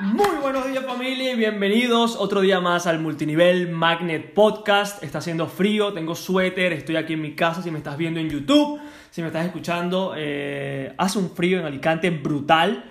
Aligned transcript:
Muy 0.00 0.36
buenos 0.40 0.64
días 0.64 0.84
familia 0.84 1.32
y 1.32 1.34
bienvenidos 1.34 2.14
otro 2.14 2.40
día 2.40 2.60
más 2.60 2.86
al 2.86 3.00
Multinivel 3.00 3.68
Magnet 3.68 4.32
Podcast. 4.32 5.02
Está 5.02 5.18
haciendo 5.18 5.48
frío, 5.48 5.92
tengo 5.92 6.14
suéter, 6.14 6.72
estoy 6.72 6.94
aquí 6.94 7.14
en 7.14 7.20
mi 7.20 7.34
casa 7.34 7.62
si 7.62 7.72
me 7.72 7.78
estás 7.78 7.96
viendo 7.96 8.20
en 8.20 8.30
YouTube. 8.30 8.80
Si 9.10 9.22
me 9.22 9.26
estás 9.26 9.44
escuchando, 9.44 10.14
eh, 10.16 10.94
hace 10.98 11.18
un 11.18 11.30
frío 11.30 11.58
en 11.58 11.66
Alicante 11.66 12.10
brutal. 12.10 12.84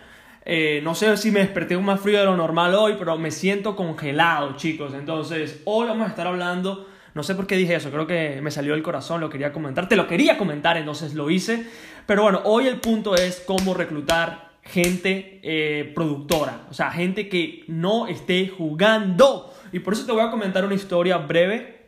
Eh, 0.43 0.81
no 0.83 0.95
sé 0.95 1.15
si 1.15 1.31
me 1.31 1.39
desperté 1.39 1.77
más 1.77 2.01
frío 2.01 2.19
de 2.19 2.25
lo 2.25 2.35
normal 2.35 2.75
hoy, 2.75 2.95
pero 2.99 3.17
me 3.17 3.31
siento 3.31 3.77
congelado, 3.77 4.57
chicos. 4.57 4.93
Entonces, 4.93 5.61
hoy 5.63 5.87
vamos 5.87 6.07
a 6.07 6.09
estar 6.09 6.27
hablando. 6.27 6.87
No 7.13 7.23
sé 7.23 7.35
por 7.35 7.47
qué 7.47 7.55
dije 7.55 7.75
eso, 7.75 7.89
creo 7.89 8.05
que 8.05 8.41
me 8.41 8.51
salió 8.51 8.73
del 8.73 8.83
corazón, 8.83 9.21
lo 9.21 9.29
quería 9.29 9.53
comentar. 9.53 9.87
Te 9.87 9.95
lo 9.95 10.07
quería 10.07 10.37
comentar, 10.37 10.75
entonces 10.75 11.13
lo 11.13 11.29
hice. 11.29 11.67
Pero 12.05 12.23
bueno, 12.23 12.41
hoy 12.43 12.67
el 12.67 12.81
punto 12.81 13.15
es 13.15 13.41
cómo 13.47 13.73
reclutar 13.73 14.46
gente 14.67 15.39
eh, 15.43 15.91
productora, 15.95 16.67
o 16.69 16.73
sea, 16.73 16.91
gente 16.91 17.29
que 17.29 17.63
no 17.67 18.07
esté 18.07 18.47
jugando. 18.49 19.53
Y 19.71 19.79
por 19.79 19.93
eso 19.93 20.05
te 20.05 20.11
voy 20.11 20.21
a 20.21 20.31
comentar 20.31 20.65
una 20.65 20.75
historia 20.75 21.17
breve 21.17 21.87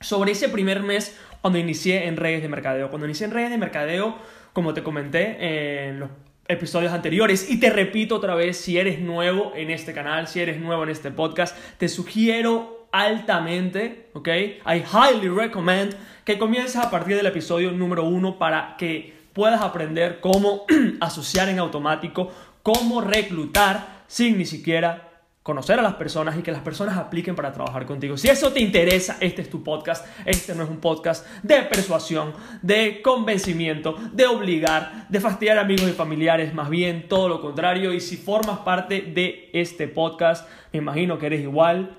sobre 0.00 0.32
ese 0.32 0.48
primer 0.48 0.82
mes 0.82 1.18
cuando 1.40 1.58
inicié 1.58 2.06
en 2.06 2.16
redes 2.16 2.42
de 2.42 2.48
mercadeo. 2.48 2.88
Cuando 2.90 3.06
inicié 3.06 3.26
en 3.26 3.32
redes 3.32 3.50
de 3.50 3.58
mercadeo, 3.58 4.16
como 4.52 4.74
te 4.74 4.82
comenté 4.82 5.88
en 5.88 6.00
los 6.00 6.10
episodios 6.46 6.92
anteriores, 6.92 7.50
y 7.50 7.60
te 7.60 7.70
repito 7.70 8.16
otra 8.16 8.34
vez, 8.34 8.56
si 8.56 8.78
eres 8.78 9.00
nuevo 9.00 9.52
en 9.54 9.70
este 9.70 9.92
canal, 9.92 10.28
si 10.28 10.40
eres 10.40 10.58
nuevo 10.58 10.82
en 10.82 10.88
este 10.90 11.10
podcast, 11.10 11.56
te 11.78 11.88
sugiero 11.88 12.88
altamente, 12.92 14.08
¿ok? 14.14 14.28
I 14.28 14.82
highly 14.92 15.28
recommend 15.28 15.94
que 16.24 16.38
comiences 16.38 16.76
a 16.76 16.90
partir 16.90 17.16
del 17.16 17.26
episodio 17.26 17.70
número 17.72 18.04
uno 18.04 18.38
para 18.38 18.76
que 18.78 19.17
puedas 19.38 19.60
aprender 19.60 20.18
cómo 20.18 20.66
asociar 21.00 21.48
en 21.48 21.60
automático, 21.60 22.32
cómo 22.64 23.00
reclutar 23.00 24.02
sin 24.08 24.36
ni 24.36 24.44
siquiera 24.44 25.22
conocer 25.44 25.78
a 25.78 25.82
las 25.82 25.94
personas 25.94 26.36
y 26.36 26.42
que 26.42 26.50
las 26.50 26.62
personas 26.62 26.98
apliquen 26.98 27.36
para 27.36 27.52
trabajar 27.52 27.86
contigo. 27.86 28.16
Si 28.16 28.28
eso 28.28 28.52
te 28.52 28.58
interesa, 28.58 29.16
este 29.20 29.42
es 29.42 29.48
tu 29.48 29.62
podcast. 29.62 30.04
Este 30.24 30.56
no 30.56 30.64
es 30.64 30.68
un 30.68 30.80
podcast 30.80 31.24
de 31.44 31.62
persuasión, 31.62 32.32
de 32.62 33.00
convencimiento, 33.00 33.94
de 34.12 34.26
obligar, 34.26 35.06
de 35.08 35.20
fastidiar 35.20 35.60
amigos 35.60 35.88
y 35.88 35.92
familiares, 35.92 36.52
más 36.52 36.68
bien 36.68 37.06
todo 37.08 37.28
lo 37.28 37.40
contrario. 37.40 37.94
Y 37.94 38.00
si 38.00 38.16
formas 38.16 38.58
parte 38.58 39.02
de 39.02 39.50
este 39.52 39.86
podcast, 39.86 40.48
me 40.72 40.80
imagino 40.80 41.16
que 41.16 41.26
eres 41.26 41.42
igual, 41.42 41.96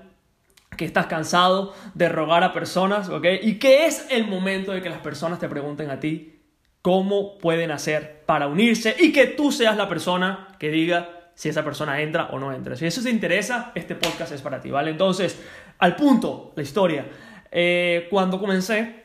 que 0.76 0.84
estás 0.84 1.06
cansado 1.06 1.72
de 1.94 2.10
rogar 2.10 2.44
a 2.44 2.52
personas, 2.52 3.08
¿ok? 3.08 3.24
Y 3.40 3.58
que 3.58 3.86
es 3.86 4.06
el 4.10 4.26
momento 4.26 4.72
de 4.72 4.82
que 4.82 4.90
las 4.90 5.00
personas 5.00 5.38
te 5.38 5.48
pregunten 5.48 5.88
a 5.88 6.00
ti 6.00 6.39
cómo 6.82 7.38
pueden 7.38 7.70
hacer 7.70 8.22
para 8.26 8.46
unirse 8.46 8.96
y 8.98 9.12
que 9.12 9.26
tú 9.26 9.52
seas 9.52 9.76
la 9.76 9.88
persona 9.88 10.48
que 10.58 10.70
diga, 10.70 11.20
si 11.34 11.48
esa 11.48 11.64
persona 11.64 12.00
entra 12.02 12.26
o 12.32 12.38
no 12.38 12.52
entra. 12.52 12.76
Si 12.76 12.84
eso 12.84 13.02
te 13.02 13.10
interesa, 13.10 13.72
este 13.74 13.94
podcast 13.94 14.32
es 14.32 14.42
para 14.42 14.60
ti, 14.60 14.70
¿vale? 14.70 14.90
Entonces, 14.90 15.40
al 15.78 15.96
punto, 15.96 16.52
la 16.54 16.62
historia. 16.62 17.06
Eh, 17.50 18.06
cuando 18.10 18.38
comencé 18.38 19.04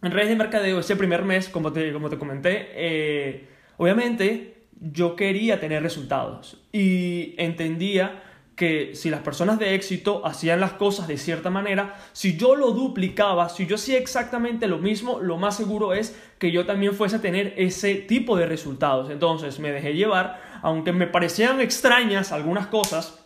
en 0.00 0.12
redes 0.12 0.28
de 0.28 0.36
mercadeo 0.36 0.78
ese 0.78 0.96
primer 0.96 1.24
mes, 1.24 1.48
como 1.48 1.72
te, 1.72 1.92
como 1.92 2.08
te 2.08 2.16
comenté, 2.16 2.68
eh, 2.74 3.48
obviamente 3.76 4.66
yo 4.80 5.16
quería 5.16 5.58
tener 5.58 5.82
resultados 5.82 6.62
y 6.72 7.34
entendía 7.38 8.22
que 8.56 8.94
si 8.94 9.10
las 9.10 9.20
personas 9.20 9.58
de 9.58 9.74
éxito 9.74 10.24
hacían 10.24 10.60
las 10.60 10.72
cosas 10.72 11.08
de 11.08 11.18
cierta 11.18 11.50
manera, 11.50 11.96
si 12.12 12.36
yo 12.36 12.54
lo 12.54 12.70
duplicaba, 12.70 13.48
si 13.48 13.66
yo 13.66 13.74
hacía 13.74 13.98
exactamente 13.98 14.68
lo 14.68 14.78
mismo, 14.78 15.20
lo 15.20 15.38
más 15.38 15.56
seguro 15.56 15.92
es 15.92 16.16
que 16.38 16.52
yo 16.52 16.64
también 16.64 16.94
fuese 16.94 17.16
a 17.16 17.20
tener 17.20 17.54
ese 17.56 17.94
tipo 17.96 18.36
de 18.36 18.46
resultados. 18.46 19.10
Entonces 19.10 19.58
me 19.58 19.72
dejé 19.72 19.94
llevar, 19.94 20.40
aunque 20.62 20.92
me 20.92 21.06
parecían 21.06 21.60
extrañas 21.60 22.30
algunas 22.30 22.68
cosas, 22.68 23.18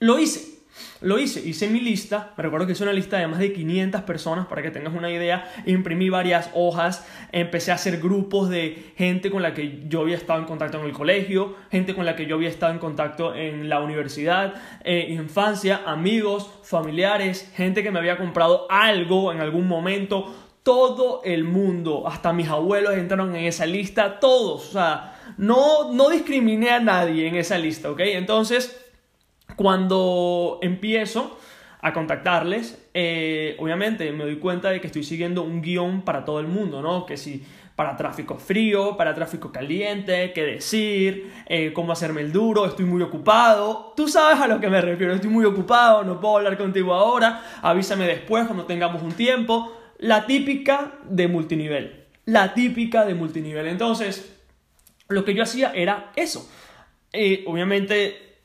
lo 0.00 0.18
hice. 0.18 0.55
Lo 1.00 1.18
hice, 1.18 1.46
hice 1.46 1.68
mi 1.68 1.80
lista, 1.80 2.32
me 2.36 2.42
recuerdo 2.42 2.66
que 2.66 2.72
hice 2.72 2.82
una 2.82 2.92
lista 2.92 3.18
de 3.18 3.26
más 3.26 3.38
de 3.38 3.52
500 3.52 4.02
personas 4.02 4.46
para 4.46 4.62
que 4.62 4.70
tengas 4.70 4.94
una 4.94 5.10
idea, 5.10 5.52
imprimí 5.66 6.08
varias 6.08 6.50
hojas, 6.54 7.06
empecé 7.32 7.70
a 7.70 7.74
hacer 7.74 8.00
grupos 8.00 8.48
de 8.48 8.92
gente 8.96 9.30
con 9.30 9.42
la 9.42 9.52
que 9.52 9.82
yo 9.88 10.00
había 10.00 10.16
estado 10.16 10.40
en 10.40 10.46
contacto 10.46 10.80
en 10.80 10.86
el 10.86 10.92
colegio, 10.92 11.54
gente 11.70 11.94
con 11.94 12.06
la 12.06 12.16
que 12.16 12.26
yo 12.26 12.36
había 12.36 12.48
estado 12.48 12.72
en 12.72 12.78
contacto 12.78 13.34
en 13.34 13.68
la 13.68 13.80
universidad, 13.80 14.54
eh, 14.84 15.08
infancia, 15.10 15.82
amigos, 15.84 16.50
familiares, 16.62 17.52
gente 17.54 17.82
que 17.82 17.90
me 17.90 17.98
había 17.98 18.16
comprado 18.16 18.66
algo 18.70 19.32
en 19.32 19.40
algún 19.40 19.68
momento, 19.68 20.34
todo 20.62 21.20
el 21.24 21.44
mundo, 21.44 22.08
hasta 22.08 22.32
mis 22.32 22.48
abuelos 22.48 22.94
entraron 22.94 23.36
en 23.36 23.44
esa 23.44 23.66
lista, 23.66 24.18
todos, 24.18 24.70
o 24.70 24.72
sea, 24.72 25.16
no, 25.36 25.92
no 25.92 26.08
discriminé 26.08 26.70
a 26.70 26.80
nadie 26.80 27.28
en 27.28 27.36
esa 27.36 27.58
lista, 27.58 27.90
¿ok? 27.90 28.00
Entonces 28.00 28.85
cuando 29.56 30.58
empiezo 30.62 31.38
a 31.80 31.92
contactarles, 31.92 32.88
eh, 32.94 33.56
obviamente 33.58 34.10
me 34.12 34.24
doy 34.24 34.36
cuenta 34.36 34.70
de 34.70 34.80
que 34.80 34.86
estoy 34.86 35.04
siguiendo 35.04 35.42
un 35.42 35.62
guion 35.62 36.02
para 36.02 36.24
todo 36.24 36.40
el 36.40 36.46
mundo, 36.46 36.82
¿no? 36.82 37.06
Que 37.06 37.16
si 37.16 37.44
para 37.76 37.94
tráfico 37.96 38.38
frío, 38.38 38.96
para 38.96 39.14
tráfico 39.14 39.52
caliente, 39.52 40.32
qué 40.34 40.42
decir, 40.42 41.30
eh, 41.46 41.72
cómo 41.74 41.92
hacerme 41.92 42.22
el 42.22 42.32
duro, 42.32 42.64
estoy 42.66 42.86
muy 42.86 43.02
ocupado. 43.02 43.92
Tú 43.94 44.08
sabes 44.08 44.40
a 44.40 44.48
lo 44.48 44.58
que 44.58 44.68
me 44.68 44.80
refiero, 44.80 45.12
estoy 45.12 45.30
muy 45.30 45.44
ocupado, 45.44 46.02
no 46.02 46.18
puedo 46.18 46.38
hablar 46.38 46.56
contigo 46.56 46.94
ahora, 46.94 47.42
avísame 47.60 48.06
después 48.06 48.46
cuando 48.46 48.64
tengamos 48.64 49.02
un 49.02 49.12
tiempo. 49.12 49.76
La 49.98 50.26
típica 50.26 50.94
de 51.04 51.28
multinivel, 51.28 52.06
la 52.24 52.54
típica 52.54 53.04
de 53.04 53.14
multinivel. 53.14 53.66
Entonces, 53.66 54.34
lo 55.08 55.24
que 55.24 55.34
yo 55.34 55.42
hacía 55.42 55.72
era 55.74 56.12
eso. 56.16 56.50
Eh, 57.12 57.44
obviamente 57.46 58.35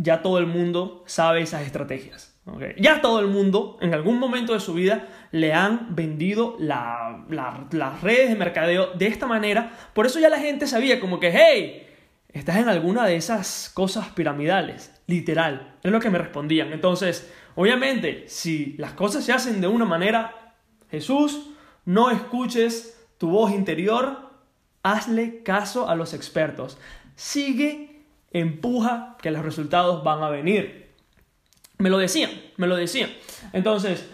ya 0.00 0.22
todo 0.22 0.38
el 0.38 0.46
mundo 0.46 1.02
sabe 1.06 1.42
esas 1.42 1.62
estrategias. 1.62 2.34
Ya 2.78 3.02
todo 3.02 3.20
el 3.20 3.26
mundo 3.26 3.76
en 3.82 3.92
algún 3.92 4.18
momento 4.18 4.54
de 4.54 4.60
su 4.60 4.72
vida 4.72 5.06
le 5.32 5.52
han 5.52 5.94
vendido 5.94 6.56
las 6.58 8.00
redes 8.00 8.30
de 8.30 8.36
mercadeo 8.36 8.94
de 8.94 9.06
esta 9.06 9.26
manera. 9.26 9.72
Por 9.92 10.06
eso 10.06 10.18
ya 10.18 10.30
la 10.30 10.38
gente 10.38 10.66
sabía 10.66 10.98
como 10.98 11.20
que, 11.20 11.30
hey, 11.30 11.86
estás 12.32 12.56
en 12.56 12.70
alguna 12.70 13.04
de 13.04 13.16
esas 13.16 13.70
cosas 13.74 14.08
piramidales. 14.08 14.94
Literal. 15.06 15.76
Es 15.82 15.92
lo 15.92 16.00
que 16.00 16.08
me 16.08 16.16
respondían. 16.16 16.72
Entonces, 16.72 17.30
obviamente, 17.54 18.24
si 18.28 18.74
las 18.78 18.92
cosas 18.92 19.24
se 19.24 19.32
hacen 19.34 19.60
de 19.60 19.66
una 19.66 19.84
manera, 19.84 20.54
Jesús, 20.90 21.50
no 21.84 22.10
escuches 22.10 23.06
tu 23.18 23.28
voz 23.28 23.52
interior, 23.52 24.30
hazle 24.82 25.42
caso 25.42 25.90
a 25.90 25.94
los 25.96 26.14
expertos. 26.14 26.78
Sigue 27.14 27.87
empuja 28.30 29.16
que 29.20 29.30
los 29.30 29.44
resultados 29.44 30.04
van 30.04 30.22
a 30.22 30.28
venir. 30.28 30.94
Me 31.78 31.90
lo 31.90 31.98
decían, 31.98 32.30
me 32.56 32.66
lo 32.66 32.76
decían. 32.76 33.10
Entonces, 33.52 34.08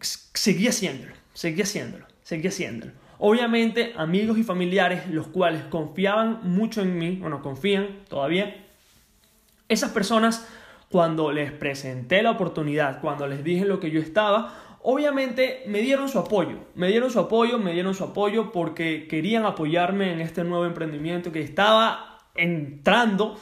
seguí 0.00 0.68
haciéndolo, 0.68 1.14
seguí 1.32 1.62
haciéndolo, 1.62 2.06
seguí 2.22 2.48
haciéndolo. 2.48 2.92
Obviamente, 3.18 3.94
amigos 3.96 4.38
y 4.38 4.42
familiares, 4.42 5.08
los 5.08 5.28
cuales 5.28 5.62
confiaban 5.64 6.40
mucho 6.42 6.82
en 6.82 6.98
mí, 6.98 7.20
o 7.24 7.28
no 7.28 7.42
confían 7.42 8.04
todavía, 8.08 8.66
esas 9.68 9.90
personas, 9.90 10.46
cuando 10.90 11.32
les 11.32 11.50
presenté 11.50 12.22
la 12.22 12.32
oportunidad, 12.32 13.00
cuando 13.00 13.26
les 13.26 13.42
dije 13.42 13.64
lo 13.64 13.80
que 13.80 13.90
yo 13.90 14.00
estaba, 14.00 14.78
obviamente 14.82 15.64
me 15.66 15.80
dieron 15.80 16.08
su 16.08 16.18
apoyo, 16.18 16.58
me 16.74 16.88
dieron 16.88 17.10
su 17.10 17.18
apoyo, 17.18 17.58
me 17.58 17.72
dieron 17.72 17.94
su 17.94 18.04
apoyo 18.04 18.52
porque 18.52 19.08
querían 19.08 19.44
apoyarme 19.44 20.12
en 20.12 20.20
este 20.20 20.44
nuevo 20.44 20.66
emprendimiento 20.66 21.32
que 21.32 21.40
estaba 21.40 22.15
entrando, 22.36 23.38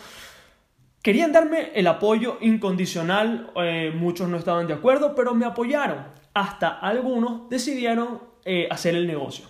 querían 1.03 1.33
darme 1.33 1.71
el 1.75 1.87
apoyo 1.87 2.39
incondicional, 2.41 3.51
eh, 3.57 3.93
muchos 3.95 4.29
no 4.29 4.37
estaban 4.37 4.67
de 4.67 4.75
acuerdo, 4.75 5.15
pero 5.15 5.35
me 5.35 5.45
apoyaron. 5.45 5.99
Hasta 6.33 6.69
algunos 6.69 7.49
decidieron 7.49 8.21
eh, 8.45 8.67
hacer 8.71 8.95
el 8.95 9.07
negocio. 9.07 9.47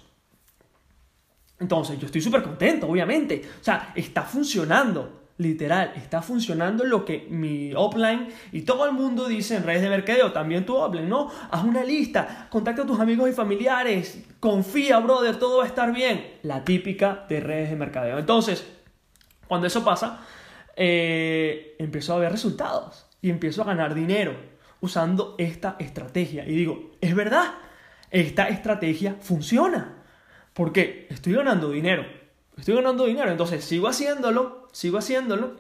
Entonces, 1.59 1.99
yo 1.99 2.07
estoy 2.07 2.21
súper 2.21 2.43
contento, 2.43 2.89
obviamente. 2.89 3.43
O 3.61 3.65
sea, 3.65 3.93
está 3.95 4.23
funcionando. 4.23 5.23
Literal, 5.37 5.95
está 5.97 6.23
funcionando 6.23 6.85
lo 6.85 7.05
que 7.05 7.27
mi 7.29 7.73
offline 7.75 8.29
y 8.53 8.63
todo 8.63 8.87
el 8.87 8.93
mundo 8.93 9.27
dice 9.27 9.57
en 9.57 9.65
redes 9.65 9.83
de 9.83 9.89
mercadeo, 9.89 10.31
también 10.31 10.65
tu 10.65 10.77
offline, 10.77 11.09
¿no? 11.09 11.29
Haz 11.51 11.65
una 11.65 11.83
lista, 11.83 12.47
contacta 12.51 12.83
a 12.83 12.87
tus 12.87 13.01
amigos 13.01 13.29
y 13.29 13.33
familiares, 13.33 14.23
confía, 14.39 15.01
brother, 15.01 15.37
todo 15.37 15.59
va 15.59 15.65
a 15.65 15.67
estar 15.67 15.93
bien. 15.93 16.39
La 16.45 16.63
típica 16.63 17.27
de 17.29 17.41
redes 17.41 17.71
de 17.71 17.75
mercadeo. 17.75 18.17
Entonces, 18.19 18.65
cuando 19.49 19.67
eso 19.67 19.85
pasa, 19.85 20.21
eh, 20.77 21.77
empiezo 21.79 22.15
a 22.15 22.19
ver 22.19 22.33
resultados 22.33 23.07
y 23.21 23.31
empiezo 23.31 23.63
a 23.63 23.67
ganar 23.67 23.95
dinero 23.95 24.35
usando 24.81 25.35
esta 25.39 25.77
estrategia. 25.79 26.47
Y 26.47 26.53
digo, 26.53 26.93
es 27.01 27.15
verdad, 27.15 27.55
esta 28.11 28.49
estrategia 28.49 29.17
funciona. 29.21 30.05
Porque 30.53 31.07
estoy 31.11 31.35
ganando 31.35 31.71
dinero. 31.71 32.07
estoy 32.57 32.77
ganando 32.77 33.07
dinero. 33.07 33.31
Entonces 33.31 33.65
sigo 33.65 33.89
haciéndolo, 33.89 34.69
sigo 34.73 34.99
haciéndolo. 34.99 35.57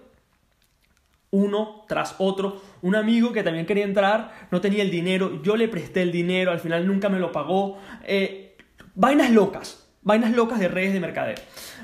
Uno 1.30 1.84
tras 1.88 2.14
otro. 2.18 2.62
Un 2.82 2.94
amigo 2.94 3.32
que 3.32 3.42
también 3.42 3.66
quería 3.66 3.84
entrar, 3.84 4.46
no 4.52 4.60
tenía 4.60 4.82
el 4.82 4.90
dinero, 4.90 5.42
yo 5.42 5.56
le 5.56 5.66
presté 5.66 6.02
el 6.02 6.12
dinero, 6.12 6.52
al 6.52 6.60
final 6.60 6.86
nunca 6.86 7.08
me 7.08 7.18
lo 7.18 7.32
pagó. 7.32 7.78
Eh, 8.04 8.56
vainas 8.94 9.30
locas, 9.30 9.88
vainas 10.02 10.32
locas 10.32 10.60
de 10.60 10.68
redes 10.68 10.92
de 10.92 11.00
mercadeo. 11.00 11.36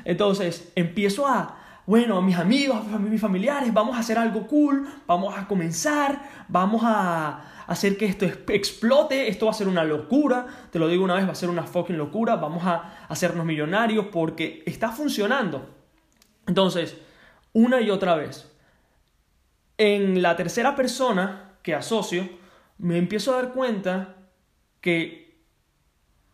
Entonces 0.05 0.71
empiezo 0.77 1.27
a, 1.27 1.59
bueno, 1.91 2.23
mis 2.23 2.37
amigos, 2.37 2.87
mis 3.01 3.21
familiares, 3.21 3.75
vamos 3.75 3.97
a 3.97 3.99
hacer 3.99 4.17
algo 4.17 4.47
cool, 4.47 4.89
vamos 5.09 5.37
a 5.37 5.49
comenzar, 5.49 6.23
vamos 6.47 6.83
a 6.85 7.65
hacer 7.67 7.97
que 7.97 8.07
esto 8.07 8.27
explote, 8.27 9.27
esto 9.27 9.47
va 9.47 9.51
a 9.51 9.57
ser 9.57 9.67
una 9.67 9.83
locura, 9.83 10.47
te 10.71 10.79
lo 10.79 10.87
digo 10.87 11.03
una 11.03 11.15
vez, 11.15 11.27
va 11.27 11.33
a 11.33 11.35
ser 11.35 11.51
una 11.51 11.65
fucking 11.65 11.99
locura, 11.99 12.37
vamos 12.37 12.65
a 12.65 13.07
hacernos 13.09 13.45
millonarios 13.45 14.07
porque 14.13 14.63
está 14.67 14.93
funcionando. 14.93 15.69
Entonces, 16.47 16.97
una 17.55 17.81
y 17.81 17.91
otra 17.91 18.15
vez, 18.15 18.49
en 19.77 20.23
la 20.23 20.37
tercera 20.37 20.77
persona 20.77 21.57
que 21.65 21.75
asocio, 21.75 22.29
me 22.79 22.99
empiezo 22.99 23.33
a 23.33 23.43
dar 23.43 23.53
cuenta 23.53 24.15
que 24.81 25.43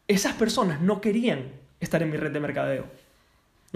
esas 0.07 0.35
personas 0.35 0.83
no 0.83 1.01
querían 1.01 1.51
estar 1.81 2.03
en 2.03 2.11
mi 2.11 2.19
red 2.19 2.33
de 2.33 2.41
mercadeo. 2.41 3.06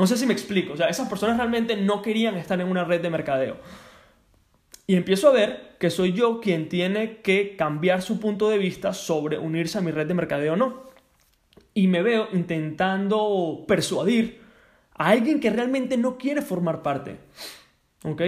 No 0.00 0.06
sé 0.06 0.16
si 0.16 0.24
me 0.24 0.32
explico, 0.32 0.72
o 0.72 0.76
sea, 0.78 0.88
esas 0.88 1.10
personas 1.10 1.36
realmente 1.36 1.76
no 1.76 2.00
querían 2.00 2.38
estar 2.38 2.58
en 2.58 2.68
una 2.68 2.84
red 2.84 3.02
de 3.02 3.10
mercadeo. 3.10 3.58
Y 4.86 4.96
empiezo 4.96 5.28
a 5.28 5.32
ver 5.32 5.76
que 5.78 5.90
soy 5.90 6.14
yo 6.14 6.40
quien 6.40 6.70
tiene 6.70 7.18
que 7.18 7.54
cambiar 7.54 8.00
su 8.00 8.18
punto 8.18 8.48
de 8.48 8.56
vista 8.56 8.94
sobre 8.94 9.36
unirse 9.36 9.76
a 9.76 9.82
mi 9.82 9.90
red 9.90 10.06
de 10.06 10.14
mercadeo 10.14 10.54
o 10.54 10.56
no. 10.56 10.84
Y 11.74 11.86
me 11.86 12.00
veo 12.00 12.28
intentando 12.32 13.66
persuadir 13.68 14.40
a 14.94 15.10
alguien 15.10 15.38
que 15.38 15.50
realmente 15.50 15.98
no 15.98 16.16
quiere 16.16 16.40
formar 16.40 16.80
parte. 16.80 17.18
¿Ok? 18.02 18.22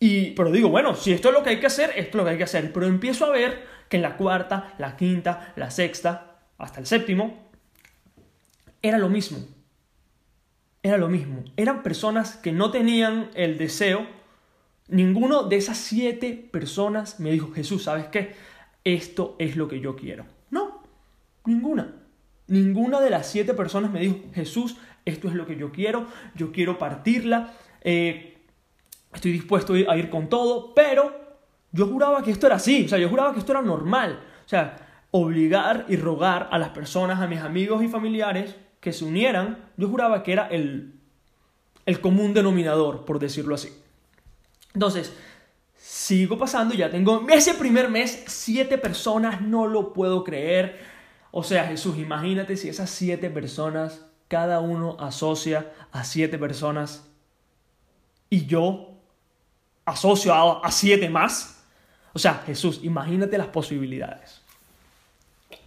Y, 0.00 0.32
pero 0.32 0.50
digo, 0.50 0.68
bueno, 0.68 0.96
si 0.96 1.12
esto 1.12 1.28
es 1.28 1.34
lo 1.34 1.44
que 1.44 1.50
hay 1.50 1.60
que 1.60 1.66
hacer, 1.66 1.90
esto 1.90 2.08
es 2.08 2.14
lo 2.16 2.24
que 2.24 2.30
hay 2.30 2.38
que 2.38 2.42
hacer. 2.42 2.72
Pero 2.72 2.86
empiezo 2.86 3.26
a 3.26 3.30
ver 3.30 3.64
que 3.88 3.98
en 3.98 4.02
la 4.02 4.16
cuarta, 4.16 4.74
la 4.78 4.96
quinta, 4.96 5.52
la 5.54 5.70
sexta, 5.70 6.40
hasta 6.58 6.80
el 6.80 6.86
séptimo, 6.86 7.50
era 8.82 8.98
lo 8.98 9.08
mismo. 9.08 9.53
Era 10.84 10.98
lo 10.98 11.08
mismo. 11.08 11.42
Eran 11.56 11.82
personas 11.82 12.36
que 12.36 12.52
no 12.52 12.70
tenían 12.70 13.30
el 13.32 13.56
deseo. 13.56 14.06
Ninguno 14.86 15.44
de 15.44 15.56
esas 15.56 15.78
siete 15.78 16.34
personas 16.52 17.18
me 17.18 17.32
dijo, 17.32 17.50
Jesús, 17.52 17.84
¿sabes 17.84 18.08
qué? 18.08 18.34
Esto 18.84 19.34
es 19.38 19.56
lo 19.56 19.66
que 19.66 19.80
yo 19.80 19.96
quiero. 19.96 20.26
No, 20.50 20.82
ninguna. 21.46 21.94
Ninguna 22.48 23.00
de 23.00 23.08
las 23.08 23.26
siete 23.26 23.54
personas 23.54 23.90
me 23.90 24.00
dijo, 24.00 24.16
Jesús, 24.34 24.76
esto 25.06 25.28
es 25.28 25.34
lo 25.34 25.46
que 25.46 25.56
yo 25.56 25.72
quiero, 25.72 26.06
yo 26.34 26.52
quiero 26.52 26.76
partirla. 26.76 27.54
Eh, 27.80 28.36
estoy 29.14 29.32
dispuesto 29.32 29.72
a 29.72 29.96
ir 29.96 30.10
con 30.10 30.28
todo, 30.28 30.74
pero 30.74 31.14
yo 31.72 31.86
juraba 31.86 32.22
que 32.22 32.30
esto 32.30 32.46
era 32.46 32.56
así, 32.56 32.84
o 32.84 32.88
sea, 32.90 32.98
yo 32.98 33.08
juraba 33.08 33.32
que 33.32 33.38
esto 33.38 33.52
era 33.52 33.62
normal. 33.62 34.22
O 34.44 34.48
sea, 34.50 34.76
obligar 35.12 35.86
y 35.88 35.96
rogar 35.96 36.50
a 36.52 36.58
las 36.58 36.68
personas, 36.68 37.20
a 37.20 37.26
mis 37.26 37.40
amigos 37.40 37.82
y 37.82 37.88
familiares 37.88 38.54
que 38.84 38.92
se 38.92 39.06
unieran, 39.06 39.70
yo 39.78 39.88
juraba 39.88 40.22
que 40.22 40.34
era 40.34 40.46
el, 40.48 40.92
el 41.86 42.02
común 42.02 42.34
denominador, 42.34 43.06
por 43.06 43.18
decirlo 43.18 43.54
así. 43.54 43.70
Entonces, 44.74 45.16
sigo 45.74 46.36
pasando, 46.36 46.74
ya 46.74 46.90
tengo 46.90 47.26
ese 47.30 47.54
primer 47.54 47.88
mes, 47.88 48.24
siete 48.26 48.76
personas, 48.76 49.40
no 49.40 49.66
lo 49.66 49.94
puedo 49.94 50.22
creer. 50.22 50.80
O 51.30 51.42
sea, 51.42 51.66
Jesús, 51.66 51.96
imagínate 51.96 52.58
si 52.58 52.68
esas 52.68 52.90
siete 52.90 53.30
personas, 53.30 54.04
cada 54.28 54.60
uno 54.60 54.98
asocia 55.00 55.72
a 55.90 56.04
siete 56.04 56.36
personas 56.36 57.08
y 58.28 58.44
yo 58.44 58.98
asocio 59.86 60.34
a, 60.34 60.70
siete 60.70 61.08
más. 61.08 61.64
O 62.12 62.18
sea, 62.18 62.42
Jesús, 62.44 62.80
imagínate 62.82 63.38
las 63.38 63.46
posibilidades. 63.46 64.43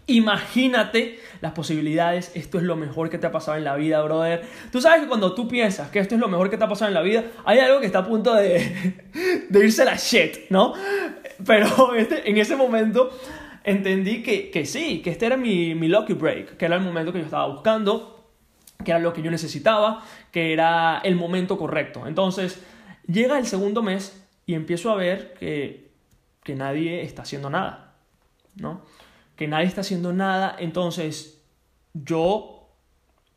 Imagínate 0.08 1.20
las 1.42 1.52
posibilidades, 1.52 2.32
esto 2.34 2.58
es 2.58 2.64
lo 2.64 2.76
mejor 2.76 3.10
que 3.10 3.18
te 3.18 3.28
ha 3.28 3.32
pasado 3.32 3.58
en 3.58 3.64
la 3.64 3.76
vida, 3.76 4.02
brother. 4.02 4.44
Tú 4.72 4.82
sabes 4.82 5.02
que 5.02 5.08
cuando 5.08 5.36
tú 5.36 5.48
piensas 5.48 5.90
que 5.90 6.00
esto 6.00 6.16
es 6.16 6.22
lo 6.22 6.30
mejor 6.30 6.50
que 6.50 6.58
te 6.58 6.64
ha 6.64 6.68
pasado 6.68 6.88
en 6.88 6.94
la 6.94 7.02
vida, 7.02 7.26
hay 7.46 7.60
algo 7.60 7.80
que 7.80 7.86
está 7.86 8.00
a 8.00 8.08
punto 8.08 8.34
de, 8.34 8.96
de 9.50 9.60
irse 9.60 9.86
la 9.86 9.96
shit, 9.96 10.50
¿no? 10.50 10.74
Pero 11.46 11.94
este, 11.96 12.30
en 12.30 12.38
ese 12.38 12.56
momento 12.56 13.10
entendí 13.64 14.24
que, 14.24 14.66
sí, 14.66 15.02
que 15.02 15.10
este 15.10 15.26
era 15.26 15.38
mi, 15.38 15.76
mi 15.76 15.90
lucky 15.90 16.14
break, 16.14 16.58
que 16.58 16.66
era 16.66 16.78
el 16.78 16.82
momento 16.82 17.12
que 17.12 17.20
yo 17.20 17.26
estaba 17.26 17.48
buscando, 17.48 18.32
que 18.84 18.92
era 18.92 19.00
lo 19.00 19.12
que 19.12 19.22
yo 19.22 19.30
necesitaba, 19.30 20.04
que 20.32 20.54
era 20.54 21.02
el 21.04 21.16
momento 21.16 21.58
correcto. 21.58 22.08
Entonces, 22.08 22.62
Llega 23.08 23.40
el 23.40 23.46
segundo 23.46 23.82
mes 23.82 24.22
y 24.46 24.54
empiezo 24.54 24.92
a 24.92 24.96
ver 24.96 25.34
que, 25.40 25.92
que 26.44 26.56
nadie 26.56 27.04
está 27.04 27.22
haciendo 27.22 27.50
nada, 27.50 27.96
¿no? 28.56 28.82
Que 29.38 29.48
nadie 29.48 29.68
está 29.68 29.82
haciendo 29.82 30.12
nada, 30.12 30.56
entonces 30.60 31.42
yo, 31.94 32.70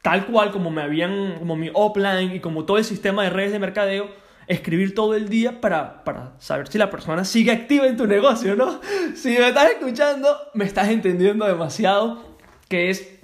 tal 0.03 0.27
cual 0.27 0.51
como 0.51 0.71
me 0.71 0.83
habían, 0.83 1.39
como 1.39 1.55
mi 1.55 1.71
offline 1.73 2.35
y 2.35 2.41
como 2.41 2.65
todo 2.65 2.79
el 2.79 2.85
sistema 2.85 3.23
de 3.23 3.31
redes 3.31 3.53
de 3.53 3.61
mercadeo, 3.61 4.09
escribir 4.49 4.97
todo 4.97 5.15
el 5.15 5.29
día 5.29 5.61
para, 5.61 6.03
para 6.03 6.33
saber 6.41 6.67
si 6.67 6.77
la 6.77 6.91
persona 6.91 7.25
sigue 7.25 7.53
activa 7.53 7.87
en 7.87 7.97
tu 7.97 8.07
negocio, 8.09 8.57
¿no? 8.57 8.81
Si 9.15 9.29
me 9.29 9.49
estás 9.49 9.71
escuchando, 9.71 10.37
me 10.55 10.65
estás 10.65 10.89
entendiendo 10.89 11.47
demasiado, 11.47 12.25
que 12.69 12.91
es 12.91 13.21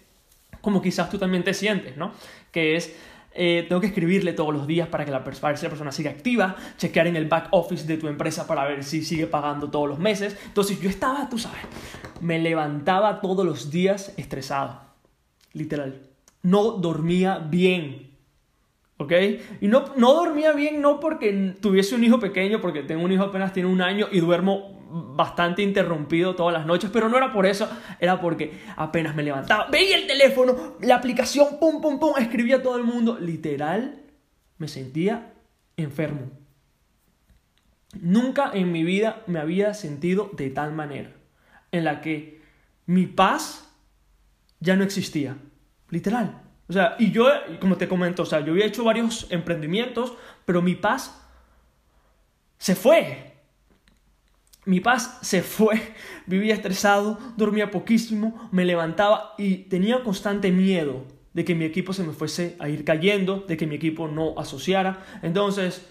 como 0.61 0.82
quizás 0.82 1.11
tú 1.11 1.19
también 1.19 1.43
te 1.43 1.55
sientes, 1.55 1.96
¿no? 1.96 2.12
Que 2.52 2.76
es 2.76 2.94
eh, 3.37 3.67
tengo 3.69 3.81
que 3.81 3.88
escribirle 3.88 4.33
todos 4.33 4.53
los 4.53 4.67
días 4.67 4.88
para 4.88 5.05
que 5.05 5.11
la, 5.11 5.23
para 5.23 5.62
la 5.62 5.69
persona 5.69 5.93
siga 5.93 6.11
activa, 6.11 6.56
chequear 6.79 7.06
en 7.06 7.17
el 7.17 7.27
back 7.27 7.49
office 7.50 7.87
de 7.87 7.97
tu 7.97 8.09
empresa 8.09 8.47
para 8.47 8.65
ver 8.65 8.83
si 8.83 9.03
sigue 9.03 9.27
pagando 9.27 9.71
todos 9.71 9.88
los 9.88 9.99
meses. 9.99 10.37
Entonces 10.47 10.81
yo 10.81 10.88
estaba, 10.88 11.29
tú 11.29 11.38
sabes, 11.38 11.61
me 12.21 12.38
levantaba 12.38 13.21
todos 13.21 13.44
los 13.44 13.71
días 13.71 14.12
estresado, 14.17 14.81
literal. 15.53 16.03
No 16.43 16.73
dormía 16.73 17.38
bien, 17.38 18.16
¿ok? 18.99 19.13
Y 19.61 19.69
no, 19.69 19.85
no 19.97 20.15
dormía 20.15 20.53
bien 20.53 20.81
no 20.81 21.01
porque 21.01 21.55
tuviese 21.61 21.95
un 21.95 22.05
hijo 22.05 22.19
pequeño, 22.19 22.61
porque 22.61 22.83
tengo 22.83 23.05
un 23.05 23.13
hijo 23.13 23.25
apenas 23.25 23.53
tiene 23.53 23.69
un 23.69 23.83
año 23.83 24.09
y 24.11 24.21
duermo 24.21 24.77
bastante 24.89 25.63
interrumpido 25.63 26.35
todas 26.35 26.53
las 26.53 26.67
noches, 26.67 26.91
pero 26.93 27.09
no 27.09 27.17
era 27.17 27.33
por 27.33 27.47
eso, 27.47 27.69
era 28.01 28.21
porque 28.21 28.59
apenas 28.77 29.15
me 29.15 29.23
levantaba, 29.23 29.67
veía 29.71 29.97
el 29.97 30.07
teléfono, 30.07 30.77
la 30.81 30.97
aplicación, 30.97 31.59
pum, 31.61 31.81
pum, 31.81 31.99
pum, 31.99 32.15
escribía 32.19 32.57
a 32.57 32.63
todo 32.63 32.77
el 32.77 32.85
mundo, 32.85 33.19
literal, 33.21 34.03
me 34.59 34.69
sentía 34.69 35.35
enfermo. 35.77 36.31
Nunca 38.00 38.50
en 38.53 38.73
mi 38.73 38.85
vida 38.85 39.23
me 39.26 39.38
había 39.38 39.75
sentido 39.75 40.31
de 40.33 40.50
tal 40.50 40.73
manera, 40.73 41.12
en 41.73 41.85
la 41.85 42.00
que 42.00 42.41
mi 42.87 43.07
paz 43.07 43.69
ya 44.61 44.76
no 44.76 44.85
existía, 44.85 45.37
literal. 45.91 46.46
O 46.68 46.73
sea, 46.73 46.96
y 46.99 47.12
yo, 47.12 47.28
como 47.61 47.76
te 47.76 47.88
comento, 47.88 48.23
o 48.23 48.26
sea, 48.26 48.40
yo 48.40 48.52
había 48.52 48.66
hecho 48.66 48.85
varios 48.85 49.26
emprendimientos, 49.30 50.14
pero 50.44 50.62
mi 50.62 50.75
paz 50.75 51.23
se 52.58 52.75
fue 52.75 53.37
mi 54.66 54.80
paz 54.80 55.18
se 55.23 55.42
fue, 55.42 55.80
vivía 56.26 56.54
estresado, 56.54 57.18
dormía 57.37 57.70
poquísimo, 57.70 58.49
me 58.52 58.64
levantaba 58.64 59.35
y 59.38 59.58
tenía 59.68 60.02
constante 60.02 60.50
miedo 60.50 61.04
de 61.32 61.44
que 61.44 61.54
mi 61.54 61.64
equipo 61.64 61.92
se 61.92 62.02
me 62.02 62.12
fuese 62.12 62.56
a 62.58 62.68
ir 62.68 62.85
cayendo, 62.85 63.44
de 63.46 63.56
que 63.56 63.66
mi 63.66 63.76
equipo 63.76 64.08
no 64.08 64.35
asociara. 64.38 65.04
Entonces, 65.23 65.87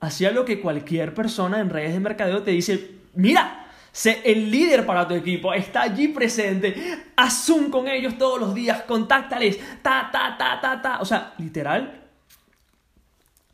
hacía 0.00 0.30
lo 0.30 0.44
que 0.44 0.60
cualquier 0.60 1.12
persona 1.12 1.60
en 1.60 1.70
redes 1.70 1.92
de 1.92 2.00
mercadeo 2.00 2.42
te 2.42 2.52
dice, 2.52 2.92
mira, 3.14 3.59
sé 3.92 4.22
el 4.24 4.50
líder 4.50 4.86
para 4.86 5.06
tu 5.06 5.14
equipo, 5.14 5.52
está 5.52 5.82
allí 5.82 6.08
presente, 6.08 6.74
haz 7.16 7.44
Zoom 7.46 7.70
con 7.70 7.88
ellos 7.88 8.18
todos 8.18 8.40
los 8.40 8.54
días, 8.54 8.82
contáctales, 8.82 9.58
ta, 9.82 10.08
ta, 10.12 10.36
ta, 10.38 10.60
ta, 10.60 10.82
ta. 10.82 11.00
O 11.00 11.04
sea, 11.04 11.34
literal, 11.38 12.02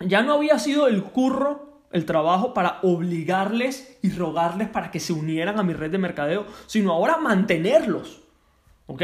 ya 0.01 0.23
no 0.23 0.35
había 0.35 0.59
sido 0.59 0.89
el 0.89 1.03
curro 1.03 1.67
el 1.93 2.05
trabajo 2.05 2.53
para 2.53 2.81
obligarles 2.83 3.99
y 4.03 4.11
rogarles 4.11 4.69
para 4.69 4.91
que 4.91 5.01
se 5.01 5.13
unieran 5.13 5.59
a 5.59 5.63
mi 5.63 5.73
red 5.73 5.91
de 5.91 5.99
mercadeo, 5.99 6.47
sino 6.67 6.93
ahora 6.93 7.17
mantenerlos. 7.17 8.23
¿Ok? 8.87 9.03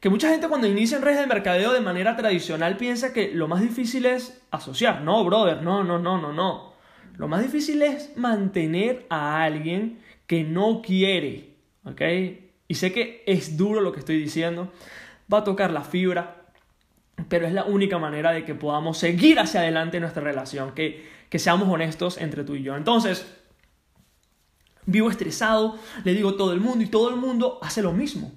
Que 0.00 0.10
mucha 0.10 0.28
gente 0.28 0.48
cuando 0.48 0.68
inicia 0.68 0.96
en 0.96 1.02
redes 1.02 1.18
de 1.18 1.26
mercadeo 1.26 1.72
de 1.72 1.80
manera 1.80 2.16
tradicional 2.16 2.76
piensa 2.76 3.12
que 3.12 3.32
lo 3.34 3.48
más 3.48 3.60
difícil 3.60 4.06
es 4.06 4.40
asociar. 4.50 5.00
No, 5.02 5.24
brother, 5.24 5.62
no, 5.62 5.82
no, 5.82 5.98
no, 5.98 6.20
no, 6.20 6.32
no. 6.32 6.72
Lo 7.16 7.26
más 7.26 7.42
difícil 7.42 7.82
es 7.82 8.16
mantener 8.16 9.06
a 9.10 9.42
alguien 9.42 9.98
que 10.28 10.44
no 10.44 10.80
quiere. 10.80 11.56
¿Ok? 11.84 12.02
Y 12.68 12.74
sé 12.74 12.92
que 12.92 13.24
es 13.26 13.56
duro 13.56 13.80
lo 13.80 13.90
que 13.90 13.98
estoy 13.98 14.18
diciendo. 14.18 14.70
Va 15.32 15.38
a 15.38 15.44
tocar 15.44 15.72
la 15.72 15.82
fibra. 15.82 16.52
Pero 17.28 17.48
es 17.48 17.52
la 17.52 17.64
única 17.64 17.98
manera 17.98 18.30
de 18.30 18.44
que 18.44 18.54
podamos 18.54 18.98
seguir 18.98 19.40
hacia 19.40 19.58
adelante 19.60 19.98
nuestra 19.98 20.22
relación. 20.22 20.72
Que 20.72 21.18
que 21.28 21.38
seamos 21.38 21.68
honestos 21.68 22.18
entre 22.18 22.44
tú 22.44 22.54
y 22.54 22.62
yo. 22.62 22.76
Entonces, 22.76 23.26
vivo 24.86 25.10
estresado, 25.10 25.78
le 26.04 26.14
digo 26.14 26.30
a 26.30 26.36
todo 26.36 26.52
el 26.52 26.60
mundo 26.60 26.84
y 26.84 26.88
todo 26.88 27.10
el 27.10 27.16
mundo 27.16 27.58
hace 27.62 27.82
lo 27.82 27.92
mismo. 27.92 28.32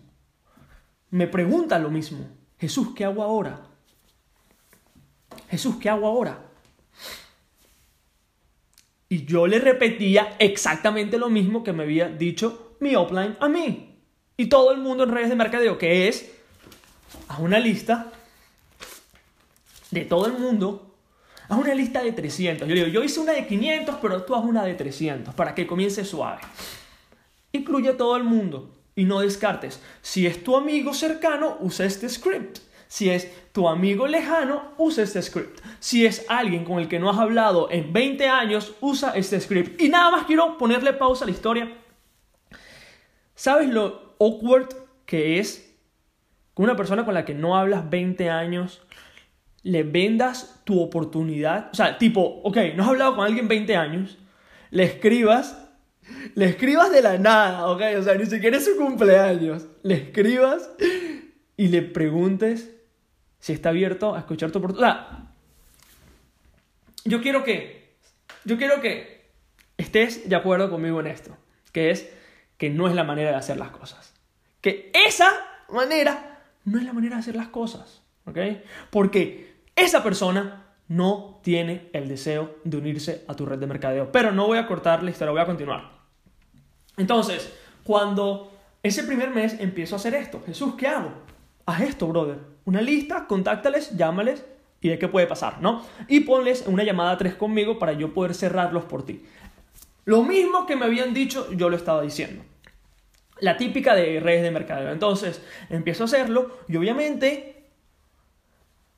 Me 1.10 1.28
pregunta 1.28 1.80
lo 1.80 1.90
mismo. 1.90 2.28
Jesús, 2.60 2.90
¿qué 2.96 3.06
hago 3.06 3.24
ahora? 3.24 3.62
Jesús, 5.50 5.78
¿qué 5.78 5.90
hago 5.90 6.08
ahora? 6.08 6.51
Y 9.12 9.26
yo 9.26 9.46
le 9.46 9.60
repetía 9.60 10.38
exactamente 10.40 11.18
lo 11.18 11.30
mismo 11.30 11.66
que 11.66 11.74
me 11.74 11.84
había 11.84 12.08
dicho 12.08 12.78
mi 12.80 12.96
offline 12.96 13.36
a 13.42 13.50
mí. 13.50 13.98
Y 14.38 14.46
todo 14.46 14.72
el 14.72 14.78
mundo 14.78 15.04
en 15.04 15.12
redes 15.12 15.28
de 15.28 15.36
mercadeo, 15.36 15.78
que 15.78 16.08
es 16.08 16.32
a 17.28 17.40
una 17.40 17.60
lista 17.60 18.10
de 19.90 20.06
todo 20.06 20.28
el 20.28 20.32
mundo, 20.32 20.96
a 21.50 21.58
una 21.58 21.74
lista 21.74 22.02
de 22.02 22.14
300. 22.14 22.66
Yo 22.66 22.74
digo, 22.74 22.88
yo 22.88 23.04
hice 23.04 23.20
una 23.20 23.34
de 23.34 23.46
500, 23.46 23.96
pero 24.02 24.24
tú 24.24 24.34
haz 24.34 24.46
una 24.46 24.64
de 24.64 24.76
300 24.76 25.34
para 25.36 25.54
que 25.54 25.68
comience 25.68 26.06
suave. 26.06 26.40
Incluye 27.52 27.90
a 27.90 27.98
todo 27.98 28.16
el 28.16 28.24
mundo 28.24 28.74
y 28.96 29.04
no 29.04 29.20
descartes. 29.20 29.82
Si 30.02 30.26
es 30.26 30.42
tu 30.42 30.56
amigo 30.56 30.94
cercano, 30.94 31.58
usa 31.60 31.86
este 31.86 32.08
script. 32.08 32.60
Si 32.92 33.10
es 33.10 33.32
tu 33.54 33.70
amigo 33.70 34.06
lejano, 34.06 34.74
usa 34.78 35.06
este 35.06 35.22
script. 35.22 35.62
Si 35.80 36.06
es 36.06 36.26
alguien 36.28 36.66
con 36.66 36.78
el 36.78 36.90
que 36.90 37.00
no 37.00 37.10
has 37.10 37.20
hablado 37.20 37.72
en 37.72 37.94
20 37.94 38.28
años, 38.28 38.76
usa 38.82 39.14
este 39.16 39.40
script. 39.40 39.82
Y 39.82 39.88
nada 39.88 40.12
más 40.12 40.26
quiero 40.26 40.58
ponerle 40.58 40.92
pausa 40.92 41.24
a 41.24 41.28
la 41.28 41.32
historia. 41.32 41.72
¿Sabes 43.34 43.70
lo 43.70 44.18
awkward 44.20 44.76
que 45.06 45.40
es 45.40 45.74
con 46.54 46.66
una 46.66 46.76
persona 46.76 47.06
con 47.06 47.14
la 47.14 47.24
que 47.24 47.34
no 47.34 47.56
hablas 47.56 47.90
20 47.90 48.30
años? 48.30 48.82
Le 49.64 49.84
vendas 49.84 50.62
tu 50.66 50.82
oportunidad. 50.82 51.70
O 51.72 51.76
sea, 51.76 51.98
tipo, 51.98 52.42
ok, 52.44 52.58
no 52.76 52.84
has 52.84 52.90
hablado 52.90 53.16
con 53.16 53.26
alguien 53.26 53.48
20 53.48 53.74
años. 53.74 54.18
Le 54.70 54.84
escribas 54.84 55.70
le 56.36 56.44
escribas 56.44 56.92
de 56.92 57.02
la 57.02 57.18
nada, 57.18 57.68
¿ok? 57.68 57.84
O 58.00 58.04
sea, 58.04 58.16
ni 58.16 58.26
siquiera 58.26 58.58
es 58.58 58.66
su 58.66 58.76
cumpleaños. 58.76 59.66
Le 59.82 59.94
escribas 59.94 60.70
y 61.56 61.70
le 61.70 61.84
preguntes 61.84 62.81
si 63.42 63.52
está 63.54 63.70
abierto 63.70 64.16
a 64.16 64.20
escuchar 64.20 64.52
tu 64.52 64.60
oportunidad. 64.60 65.08
yo 67.04 67.22
quiero 67.22 67.44
que, 67.44 67.98
yo 68.46 68.58
quiero 68.58 68.80
que 68.80 69.30
estés 69.78 70.30
de 70.30 70.36
acuerdo 70.36 70.70
conmigo 70.70 71.00
en 71.02 71.08
esto, 71.08 71.36
que 71.74 71.92
es 71.92 72.10
que 72.58 72.70
no 72.70 72.88
es 72.88 72.96
la 72.96 73.04
manera 73.04 73.32
de 73.32 73.36
hacer 73.36 73.58
las 73.58 73.72
cosas. 73.72 74.14
Que 74.62 74.92
esa 74.94 75.32
manera 75.70 76.44
no 76.64 76.78
es 76.78 76.86
la 76.86 76.94
manera 76.94 77.16
de 77.16 77.22
hacer 77.22 77.36
las 77.36 77.48
cosas, 77.48 78.04
¿ok? 78.26 78.38
Porque 78.92 79.56
esa 79.76 80.04
persona 80.04 80.68
no 80.88 81.40
tiene 81.42 81.90
el 81.94 82.08
deseo 82.08 82.58
de 82.64 82.78
unirse 82.78 83.26
a 83.28 83.34
tu 83.34 83.48
red 83.48 83.58
de 83.58 83.66
mercadeo. 83.66 84.12
Pero 84.12 84.32
no 84.32 84.46
voy 84.46 84.60
a 84.60 84.68
cortar 84.68 85.02
la 85.02 85.10
historia, 85.10 85.32
voy 85.32 85.42
a 85.42 85.46
continuar. 85.46 85.90
Entonces, 86.98 87.52
cuando 87.84 88.52
ese 88.84 89.04
primer 89.04 89.32
mes 89.32 89.60
empiezo 89.60 89.96
a 89.96 89.98
hacer 89.98 90.14
esto, 90.14 90.44
Jesús, 90.46 90.76
¿qué 90.78 90.86
hago? 90.86 91.12
Haz 91.66 91.82
esto, 91.82 92.08
brother. 92.08 92.51
Una 92.66 92.82
lista, 92.82 93.28
contáctales, 93.28 93.96
llámales 93.98 94.46
y 94.82 94.90
ve 94.90 95.00
qué 95.00 95.08
puede 95.08 95.28
pasar, 95.28 95.62
¿no? 95.62 95.86
Y 96.08 96.22
ponles 96.22 96.66
una 96.68 96.84
llamada 96.84 97.18
3 97.18 97.36
conmigo 97.36 97.80
para 97.80 97.94
yo 97.94 98.14
poder 98.14 98.34
cerrarlos 98.34 98.86
por 98.86 99.06
ti. 99.06 99.24
Lo 100.06 100.24
mismo 100.24 100.66
que 100.66 100.76
me 100.76 100.86
habían 100.86 101.14
dicho, 101.14 101.52
yo 101.54 101.70
lo 101.70 101.76
estaba 101.76 102.02
diciendo. 102.02 102.44
La 103.40 103.58
típica 103.58 103.96
de 103.96 104.20
redes 104.20 104.44
de 104.44 104.52
mercadeo. 104.52 104.92
Entonces, 104.92 105.42
empiezo 105.70 106.04
a 106.04 106.06
hacerlo 106.06 106.60
y 106.68 106.78
obviamente 106.78 107.70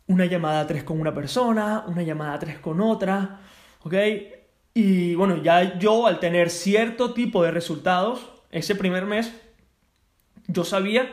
una 0.08 0.25
llamada 0.25 0.62
a 0.62 0.67
tres 0.67 0.84
con 0.84 1.00
una 1.00 1.13
persona, 1.13 1.86
una 1.88 2.03
llamada 2.03 2.34
a 2.34 2.39
tres 2.39 2.60
con 2.60 2.82
otra, 2.82 3.41
¿ok? 3.84 3.93
Y 4.74 5.15
bueno, 5.15 5.38
ya 5.38 5.77
yo 5.77 6.08
al 6.08 6.20
tener 6.20 6.50
cierto 6.50 7.13
tipo 7.13 7.43
de 7.43 7.51
resultados, 7.51 8.32
ese 8.51 8.75
primer 8.75 9.05
mes, 9.05 9.34
yo 10.48 10.63
sabía 10.63 11.10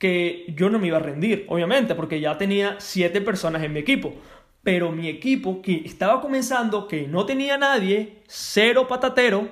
que 0.00 0.46
yo 0.56 0.70
no 0.70 0.78
me 0.78 0.86
iba 0.86 0.96
a 0.96 1.00
rendir, 1.00 1.44
obviamente, 1.48 1.94
porque 1.94 2.20
ya 2.20 2.38
tenía 2.38 2.76
siete 2.78 3.20
personas 3.20 3.62
en 3.62 3.74
mi 3.74 3.80
equipo. 3.80 4.14
Pero 4.62 4.90
mi 4.92 5.08
equipo, 5.08 5.60
que 5.60 5.82
estaba 5.84 6.22
comenzando, 6.22 6.88
que 6.88 7.06
no 7.06 7.26
tenía 7.26 7.58
nadie, 7.58 8.22
cero 8.26 8.88
patatero, 8.88 9.46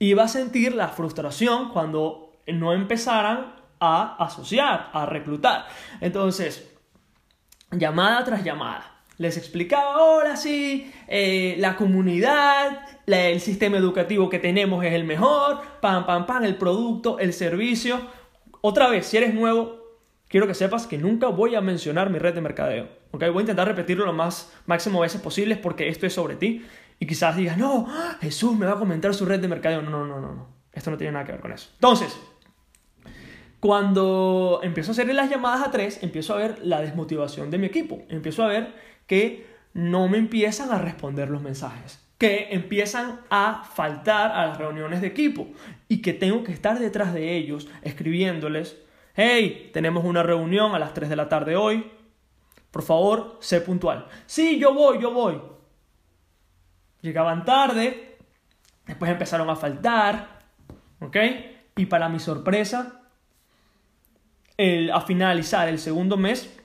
iba 0.00 0.24
a 0.24 0.28
sentir 0.28 0.74
la 0.74 0.88
frustración 0.88 1.68
cuando 1.68 2.32
no 2.48 2.72
empezaran 2.72 3.54
a 3.78 4.16
asociar, 4.18 4.90
a 4.92 5.06
reclutar. 5.06 5.66
Entonces, 6.00 6.68
llamada 7.70 8.24
tras 8.24 8.42
llamada. 8.42 9.04
Les 9.18 9.36
explicaba, 9.36 9.94
ahora 9.94 10.34
sí, 10.34 10.92
eh, 11.06 11.54
la 11.58 11.76
comunidad, 11.76 12.80
el 13.06 13.40
sistema 13.40 13.76
educativo 13.76 14.28
que 14.28 14.40
tenemos 14.40 14.84
es 14.84 14.92
el 14.92 15.04
mejor, 15.04 15.60
pam, 15.80 16.04
pam, 16.04 16.26
pam, 16.26 16.42
el 16.42 16.56
producto, 16.56 17.20
el 17.20 17.32
servicio. 17.32 18.21
Otra 18.62 18.88
vez, 18.88 19.06
si 19.06 19.16
eres 19.16 19.34
nuevo, 19.34 19.76
quiero 20.28 20.46
que 20.46 20.54
sepas 20.54 20.86
que 20.86 20.96
nunca 20.96 21.26
voy 21.26 21.56
a 21.56 21.60
mencionar 21.60 22.10
mi 22.10 22.18
red 22.18 22.32
de 22.32 22.40
mercadeo. 22.40 22.88
¿okay? 23.10 23.28
Voy 23.28 23.40
a 23.40 23.42
intentar 23.42 23.66
repetirlo 23.66 24.06
lo 24.06 24.12
más 24.12 24.52
máximo 24.66 25.00
veces 25.00 25.20
posibles 25.20 25.58
porque 25.58 25.88
esto 25.88 26.06
es 26.06 26.14
sobre 26.14 26.36
ti. 26.36 26.64
Y 27.00 27.06
quizás 27.06 27.36
digas, 27.36 27.58
no, 27.58 27.88
Jesús 28.20 28.56
me 28.56 28.64
va 28.64 28.72
a 28.72 28.78
comentar 28.78 29.12
su 29.14 29.26
red 29.26 29.40
de 29.40 29.48
mercadeo. 29.48 29.82
No, 29.82 29.90
no, 29.90 30.06
no, 30.06 30.20
no, 30.20 30.32
no. 30.32 30.48
Esto 30.72 30.92
no 30.92 30.96
tiene 30.96 31.12
nada 31.12 31.24
que 31.24 31.32
ver 31.32 31.40
con 31.40 31.52
eso. 31.52 31.70
Entonces, 31.74 32.16
cuando 33.58 34.60
empiezo 34.62 34.90
a 34.90 34.92
hacer 34.92 35.12
las 35.12 35.28
llamadas 35.28 35.66
a 35.66 35.70
tres, 35.72 36.02
empiezo 36.02 36.34
a 36.34 36.36
ver 36.36 36.60
la 36.62 36.80
desmotivación 36.80 37.50
de 37.50 37.58
mi 37.58 37.66
equipo. 37.66 38.02
Empiezo 38.08 38.44
a 38.44 38.46
ver 38.46 38.74
que 39.08 39.44
no 39.74 40.08
me 40.08 40.18
empiezan 40.18 40.70
a 40.70 40.78
responder 40.78 41.30
los 41.30 41.42
mensajes, 41.42 42.00
que 42.22 42.54
empiezan 42.54 43.18
a 43.30 43.64
faltar 43.64 44.30
a 44.30 44.46
las 44.46 44.56
reuniones 44.56 45.00
de 45.00 45.08
equipo 45.08 45.48
y 45.88 46.00
que 46.02 46.12
tengo 46.12 46.44
que 46.44 46.52
estar 46.52 46.78
detrás 46.78 47.12
de 47.12 47.36
ellos 47.36 47.66
escribiéndoles, 47.82 48.78
hey, 49.16 49.70
tenemos 49.72 50.04
una 50.04 50.22
reunión 50.22 50.72
a 50.72 50.78
las 50.78 50.94
3 50.94 51.08
de 51.08 51.16
la 51.16 51.28
tarde 51.28 51.56
hoy, 51.56 51.90
por 52.70 52.84
favor, 52.84 53.38
sé 53.40 53.60
puntual. 53.60 54.06
Sí, 54.26 54.60
yo 54.60 54.72
voy, 54.72 55.02
yo 55.02 55.10
voy. 55.10 55.42
Llegaban 57.00 57.44
tarde, 57.44 58.18
después 58.86 59.10
empezaron 59.10 59.50
a 59.50 59.56
faltar, 59.56 60.38
¿ok? 61.00 61.16
Y 61.74 61.86
para 61.86 62.08
mi 62.08 62.20
sorpresa, 62.20 63.00
a 64.92 65.00
finalizar 65.00 65.68
el 65.68 65.80
segundo 65.80 66.16
mes, 66.16 66.56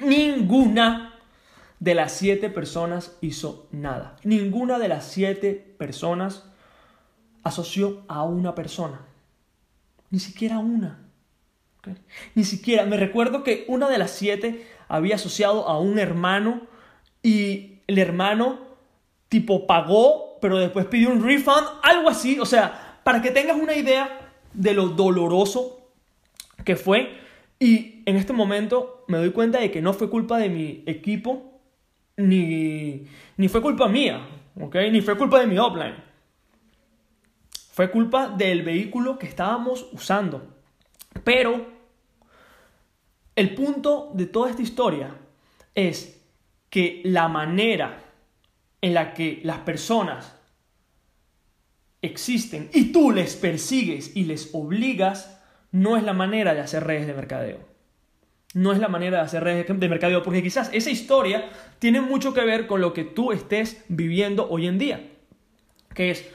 ninguna 0.00 1.15
de 1.80 1.94
las 1.94 2.12
siete 2.12 2.50
personas 2.50 3.16
hizo 3.20 3.68
nada. 3.70 4.16
Ninguna 4.24 4.78
de 4.78 4.88
las 4.88 5.04
siete 5.04 5.74
personas 5.78 6.44
asoció 7.42 8.02
a 8.08 8.22
una 8.22 8.54
persona. 8.54 9.02
Ni 10.10 10.18
siquiera 10.18 10.58
una. 10.58 11.06
Ni 12.34 12.44
siquiera. 12.44 12.84
Me 12.86 12.96
recuerdo 12.96 13.42
que 13.42 13.64
una 13.68 13.88
de 13.88 13.98
las 13.98 14.10
siete 14.10 14.66
había 14.88 15.16
asociado 15.16 15.68
a 15.68 15.78
un 15.78 15.98
hermano 15.98 16.62
y 17.22 17.80
el 17.86 17.98
hermano 17.98 18.58
tipo 19.28 19.66
pagó, 19.66 20.38
pero 20.40 20.58
después 20.58 20.86
pidió 20.86 21.10
un 21.10 21.22
refund, 21.22 21.66
algo 21.82 22.08
así. 22.08 22.38
O 22.40 22.46
sea, 22.46 23.00
para 23.04 23.22
que 23.22 23.30
tengas 23.30 23.56
una 23.56 23.74
idea 23.74 24.32
de 24.52 24.74
lo 24.74 24.88
doloroso 24.88 25.90
que 26.64 26.76
fue. 26.76 27.18
Y 27.58 28.02
en 28.06 28.16
este 28.16 28.32
momento 28.32 29.04
me 29.08 29.18
doy 29.18 29.30
cuenta 29.30 29.60
de 29.60 29.70
que 29.70 29.80
no 29.80 29.94
fue 29.94 30.10
culpa 30.10 30.38
de 30.38 30.48
mi 30.48 30.82
equipo, 30.86 31.55
ni, 32.16 33.06
ni 33.36 33.48
fue 33.48 33.62
culpa 33.62 33.88
mía. 33.88 34.26
Ni 34.54 35.00
fue 35.02 35.16
culpa 35.18 35.40
de 35.40 35.46
mi 35.46 35.58
offline. 35.58 35.94
Fue 37.72 37.90
culpa 37.90 38.28
del 38.28 38.62
vehículo 38.62 39.18
que 39.18 39.26
estábamos 39.26 39.86
usando. 39.92 40.54
Pero 41.24 41.66
el 43.34 43.54
punto 43.54 44.10
de 44.14 44.26
toda 44.26 44.50
esta 44.50 44.62
historia 44.62 45.14
es 45.74 46.22
que 46.70 47.02
la 47.04 47.28
manera 47.28 48.02
en 48.80 48.94
la 48.94 49.12
que 49.12 49.40
las 49.44 49.58
personas 49.58 50.34
existen 52.00 52.70
y 52.72 52.92
tú 52.92 53.10
les 53.10 53.36
persigues 53.36 54.16
y 54.16 54.24
les 54.24 54.50
obligas 54.54 55.38
no 55.72 55.96
es 55.96 56.02
la 56.02 56.14
manera 56.14 56.54
de 56.54 56.60
hacer 56.60 56.84
redes 56.84 57.06
de 57.06 57.14
mercadeo. 57.14 57.75
No 58.56 58.72
es 58.72 58.78
la 58.78 58.88
manera 58.88 59.18
de 59.18 59.24
hacer 59.24 59.44
redes 59.44 59.66
de 59.68 59.88
mercadeo, 59.90 60.22
porque 60.22 60.42
quizás 60.42 60.70
esa 60.72 60.88
historia 60.88 61.50
tiene 61.78 62.00
mucho 62.00 62.32
que 62.32 62.40
ver 62.40 62.66
con 62.66 62.80
lo 62.80 62.94
que 62.94 63.04
tú 63.04 63.32
estés 63.32 63.84
viviendo 63.88 64.48
hoy 64.48 64.66
en 64.66 64.78
día. 64.78 65.10
Que 65.92 66.10
es, 66.10 66.26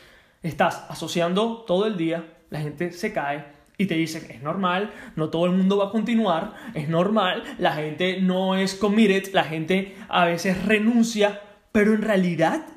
estás 0.43 0.85
asociando 0.87 1.63
todo 1.65 1.87
el 1.87 1.97
día, 1.97 2.31
la 2.51 2.59
gente 2.59 2.91
se 2.91 3.11
cae, 3.11 3.43
y 3.75 3.87
te 3.87 3.95
dicen, 3.95 4.29
es 4.29 4.43
normal, 4.43 4.91
no 5.15 5.31
todo 5.31 5.47
el 5.47 5.53
mundo 5.53 5.79
va 5.79 5.87
a 5.87 5.89
continuar, 5.89 6.53
es 6.75 6.89
normal, 6.89 7.41
la 7.57 7.73
gente 7.73 8.21
no 8.21 8.53
es 8.53 8.75
committed, 8.75 9.33
la 9.33 9.43
gente 9.43 9.95
a 10.07 10.25
veces 10.25 10.63
renuncia, 10.63 11.41
pero 11.71 11.95
en 11.95 12.03
realidad, 12.03 12.67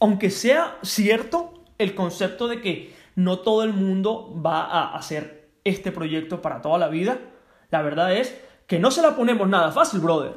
aunque 0.00 0.30
sea 0.30 0.76
cierto 0.82 1.62
el 1.78 1.94
concepto 1.94 2.48
de 2.48 2.60
que 2.60 2.92
no 3.14 3.38
todo 3.38 3.62
el 3.62 3.74
mundo 3.74 4.34
va 4.44 4.62
a 4.62 4.96
hacer 4.96 5.52
este 5.62 5.92
proyecto 5.92 6.42
para 6.42 6.62
toda 6.62 6.78
la 6.78 6.88
vida, 6.88 7.20
la 7.70 7.82
verdad 7.82 8.12
es 8.12 8.47
que 8.68 8.78
no 8.78 8.92
se 8.92 9.02
la 9.02 9.16
ponemos 9.16 9.48
nada 9.48 9.72
fácil, 9.72 9.98
brother. 9.98 10.34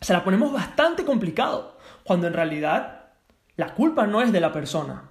Se 0.00 0.12
la 0.12 0.24
ponemos 0.24 0.52
bastante 0.52 1.04
complicado, 1.04 1.76
cuando 2.02 2.26
en 2.26 2.32
realidad 2.32 3.12
la 3.56 3.74
culpa 3.74 4.06
no 4.06 4.22
es 4.22 4.32
de 4.32 4.40
la 4.40 4.52
persona. 4.52 5.10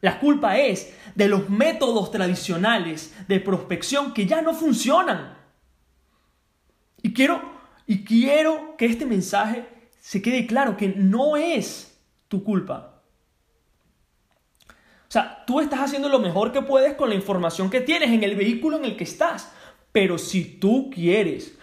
La 0.00 0.18
culpa 0.18 0.58
es 0.58 0.94
de 1.14 1.28
los 1.28 1.48
métodos 1.48 2.10
tradicionales 2.10 3.14
de 3.28 3.40
prospección 3.40 4.12
que 4.12 4.26
ya 4.26 4.42
no 4.42 4.52
funcionan. 4.52 5.38
Y 7.00 7.14
quiero, 7.14 7.40
y 7.86 8.04
quiero 8.04 8.76
que 8.76 8.86
este 8.86 9.06
mensaje 9.06 9.90
se 10.00 10.20
quede 10.20 10.46
claro, 10.46 10.76
que 10.76 10.88
no 10.88 11.36
es 11.36 11.98
tu 12.28 12.42
culpa. 12.42 13.00
O 14.68 15.12
sea, 15.14 15.44
tú 15.46 15.60
estás 15.60 15.80
haciendo 15.80 16.08
lo 16.08 16.18
mejor 16.18 16.50
que 16.50 16.62
puedes 16.62 16.94
con 16.94 17.08
la 17.08 17.14
información 17.14 17.70
que 17.70 17.80
tienes 17.80 18.10
en 18.10 18.24
el 18.24 18.34
vehículo 18.34 18.76
en 18.76 18.84
el 18.84 18.96
que 18.96 19.04
estás. 19.04 19.52
Pero 19.94 20.18
si 20.18 20.58
tú 20.58 20.90
quieres 20.92 21.56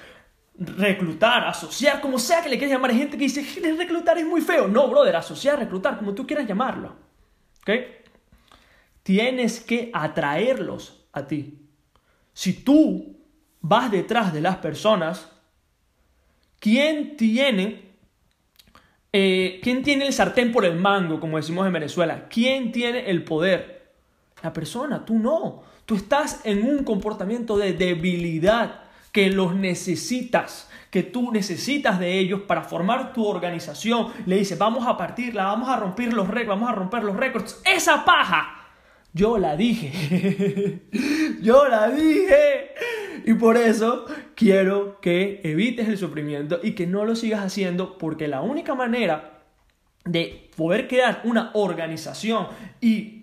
reclutar, 0.57 1.45
asociar, 1.50 2.00
como 2.00 2.17
sea 2.17 2.41
que 2.41 2.47
le 2.47 2.57
quieras 2.57 2.75
llamar, 2.75 2.91
hay 2.91 3.00
gente 3.00 3.17
que 3.17 3.25
dice, 3.25 3.45
reclutar 3.77 4.17
es 4.17 4.25
muy 4.25 4.39
feo. 4.39 4.69
No, 4.69 4.88
brother, 4.88 5.17
asociar, 5.17 5.59
reclutar, 5.59 5.97
como 5.97 6.15
tú 6.15 6.25
quieras 6.25 6.47
llamarlo. 6.47 6.95
¿Ok? 7.59 7.71
Tienes 9.03 9.59
que 9.59 9.91
atraerlos 9.93 11.03
a 11.11 11.27
ti. 11.27 11.59
Si 12.31 12.53
tú 12.63 13.17
vas 13.59 13.91
detrás 13.91 14.31
de 14.31 14.39
las 14.39 14.55
personas, 14.59 15.29
¿quién 16.57 17.17
tiene, 17.17 17.95
eh, 19.11 19.59
¿quién 19.61 19.83
tiene 19.83 20.07
el 20.07 20.13
sartén 20.13 20.53
por 20.53 20.63
el 20.63 20.77
mango, 20.77 21.19
como 21.19 21.35
decimos 21.35 21.67
en 21.67 21.73
Venezuela? 21.73 22.29
¿Quién 22.29 22.71
tiene 22.71 23.09
el 23.09 23.25
poder? 23.25 23.80
La 24.43 24.53
persona, 24.53 25.05
tú 25.05 25.19
no. 25.19 25.63
Tú 25.86 25.95
estás 25.95 26.41
en 26.43 26.65
un 26.65 26.83
comportamiento 26.83 27.57
de 27.57 27.74
debilidad 27.74 28.81
que 29.12 29.29
los 29.29 29.55
necesitas, 29.55 30.69
que 30.89 31.03
tú 31.03 31.31
necesitas 31.31 32.00
de 32.00 32.17
ellos 32.17 32.41
para 32.41 32.63
formar 32.63 33.13
tu 33.13 33.25
organización. 33.25 34.07
Le 34.25 34.38
dices, 34.38 34.57
vamos 34.57 34.88
a 34.88 34.98
partirla, 34.98 35.45
vamos 35.45 35.69
a 35.69 35.77
romper 35.77 36.13
los 36.13 36.27
récords, 36.27 36.60
vamos 36.60 36.69
a 36.69 36.75
romper 36.75 37.03
los 37.03 37.15
récords. 37.15 37.62
Esa 37.65 38.05
paja, 38.05 38.69
yo 39.13 39.38
la 39.38 39.55
dije. 39.55 40.81
yo 41.41 41.67
la 41.67 41.89
dije. 41.89 42.71
Y 43.25 43.33
por 43.33 43.57
eso 43.57 44.05
quiero 44.36 45.00
que 45.01 45.41
evites 45.43 45.88
el 45.88 45.98
sufrimiento 45.98 46.60
y 46.63 46.71
que 46.71 46.88
no 46.88 47.05
lo 47.05 47.15
sigas 47.15 47.41
haciendo 47.41 47.98
porque 47.98 48.27
la 48.27 48.41
única 48.41 48.75
manera 48.75 49.41
de 50.05 50.50
poder 50.55 50.88
crear 50.88 51.21
una 51.25 51.51
organización 51.53 52.48
y 52.79 53.20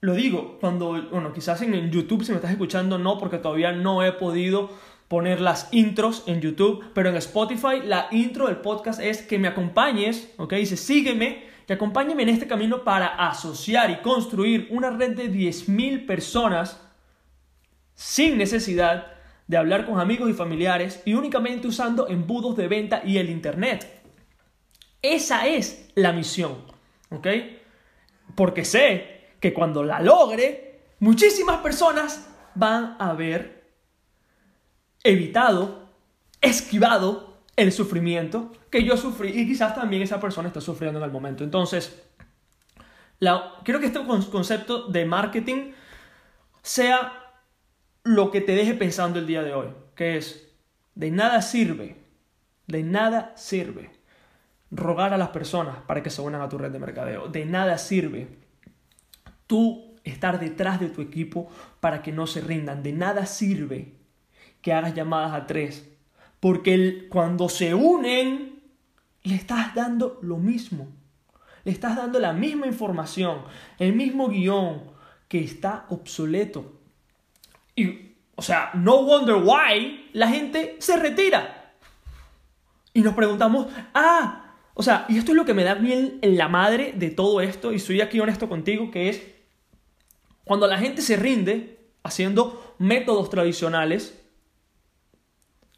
lo 0.00 0.14
digo, 0.14 0.58
cuando, 0.60 1.02
bueno, 1.10 1.32
quizás 1.32 1.60
en 1.62 1.90
YouTube 1.90 2.24
si 2.24 2.30
me 2.30 2.36
estás 2.36 2.52
escuchando 2.52 2.98
no, 2.98 3.18
porque 3.18 3.38
todavía 3.38 3.72
no 3.72 4.04
he 4.04 4.12
podido 4.12 4.70
poner 5.08 5.40
las 5.40 5.68
intros 5.72 6.22
en 6.26 6.40
YouTube, 6.40 6.84
pero 6.94 7.08
en 7.08 7.16
Spotify 7.16 7.80
la 7.84 8.08
intro 8.10 8.46
del 8.46 8.58
podcast 8.58 9.00
es 9.00 9.22
que 9.22 9.38
me 9.38 9.48
acompañes, 9.48 10.32
¿ok? 10.36 10.52
Dice, 10.54 10.76
sígueme 10.76 11.46
y 11.66 11.72
acompáñame 11.72 12.22
en 12.22 12.28
este 12.28 12.46
camino 12.46 12.84
para 12.84 13.06
asociar 13.28 13.90
y 13.90 13.96
construir 13.96 14.68
una 14.70 14.90
red 14.90 15.16
de 15.16 15.32
10.000 15.32 16.06
personas 16.06 16.80
sin 17.94 18.38
necesidad 18.38 19.14
de 19.46 19.56
hablar 19.56 19.86
con 19.86 19.98
amigos 19.98 20.30
y 20.30 20.34
familiares 20.34 21.02
y 21.06 21.14
únicamente 21.14 21.66
usando 21.66 22.06
embudos 22.06 22.56
de 22.56 22.68
venta 22.68 23.02
y 23.04 23.16
el 23.16 23.30
Internet. 23.30 24.02
Esa 25.00 25.46
es 25.46 25.90
la 25.94 26.12
misión, 26.12 26.52
¿ok? 27.10 27.26
Porque 28.34 28.64
sé 28.64 29.17
que 29.40 29.52
cuando 29.54 29.82
la 29.82 30.00
logre, 30.00 30.80
muchísimas 31.00 31.58
personas 31.58 32.28
van 32.54 32.96
a 32.98 33.10
haber 33.10 33.72
evitado, 35.02 35.88
esquivado 36.40 37.38
el 37.56 37.72
sufrimiento 37.72 38.52
que 38.70 38.84
yo 38.84 38.96
sufrí 38.96 39.30
y 39.30 39.46
quizás 39.46 39.74
también 39.74 40.02
esa 40.02 40.20
persona 40.20 40.48
está 40.48 40.60
sufriendo 40.60 40.98
en 40.98 41.04
el 41.04 41.10
momento. 41.10 41.44
Entonces, 41.44 42.02
la, 43.18 43.54
quiero 43.64 43.80
que 43.80 43.86
este 43.86 44.00
concepto 44.04 44.88
de 44.88 45.04
marketing 45.04 45.72
sea 46.62 47.12
lo 48.04 48.30
que 48.30 48.40
te 48.40 48.52
deje 48.52 48.74
pensando 48.74 49.18
el 49.18 49.26
día 49.26 49.42
de 49.42 49.54
hoy, 49.54 49.68
que 49.94 50.16
es, 50.16 50.52
de 50.94 51.10
nada 51.10 51.42
sirve, 51.42 51.96
de 52.66 52.82
nada 52.82 53.32
sirve 53.36 53.90
rogar 54.70 55.12
a 55.12 55.18
las 55.18 55.30
personas 55.30 55.78
para 55.86 56.02
que 56.02 56.10
se 56.10 56.20
unan 56.20 56.42
a 56.42 56.48
tu 56.48 56.58
red 56.58 56.70
de 56.70 56.78
mercadeo, 56.78 57.28
de 57.28 57.44
nada 57.44 57.78
sirve 57.78 58.28
tú 59.48 59.88
estar 60.04 60.38
detrás 60.38 60.78
de 60.78 60.88
tu 60.88 61.02
equipo 61.02 61.48
para 61.80 62.02
que 62.02 62.12
no 62.12 62.28
se 62.28 62.40
rindan. 62.40 62.84
De 62.84 62.92
nada 62.92 63.26
sirve 63.26 63.94
que 64.62 64.72
hagas 64.72 64.94
llamadas 64.94 65.32
a 65.32 65.46
tres, 65.46 65.88
porque 66.38 67.08
cuando 67.08 67.48
se 67.48 67.74
unen, 67.74 68.60
le 69.24 69.34
estás 69.34 69.74
dando 69.74 70.18
lo 70.22 70.38
mismo. 70.38 70.88
Le 71.64 71.72
estás 71.72 71.96
dando 71.96 72.20
la 72.20 72.32
misma 72.32 72.66
información, 72.66 73.42
el 73.78 73.92
mismo 73.94 74.28
guion 74.28 74.82
que 75.26 75.40
está 75.40 75.86
obsoleto. 75.90 76.80
Y, 77.74 78.14
o 78.36 78.42
sea, 78.42 78.70
no 78.74 79.02
wonder 79.02 79.36
why 79.36 80.08
la 80.12 80.28
gente 80.28 80.76
se 80.78 80.96
retira. 80.96 81.74
Y 82.94 83.02
nos 83.02 83.14
preguntamos, 83.14 83.66
ah, 83.94 84.54
o 84.74 84.82
sea, 84.82 85.06
y 85.08 85.18
esto 85.18 85.32
es 85.32 85.36
lo 85.36 85.44
que 85.44 85.54
me 85.54 85.64
da 85.64 85.74
bien 85.74 86.18
en 86.22 86.38
la 86.38 86.48
madre 86.48 86.92
de 86.96 87.10
todo 87.10 87.40
esto, 87.40 87.72
y 87.72 87.78
soy 87.78 88.00
aquí 88.00 88.18
honesto 88.18 88.48
contigo, 88.48 88.90
que 88.90 89.08
es 89.08 89.37
cuando 90.48 90.66
la 90.66 90.78
gente 90.78 91.02
se 91.02 91.16
rinde 91.16 91.78
haciendo 92.02 92.74
métodos 92.78 93.28
tradicionales, 93.28 94.18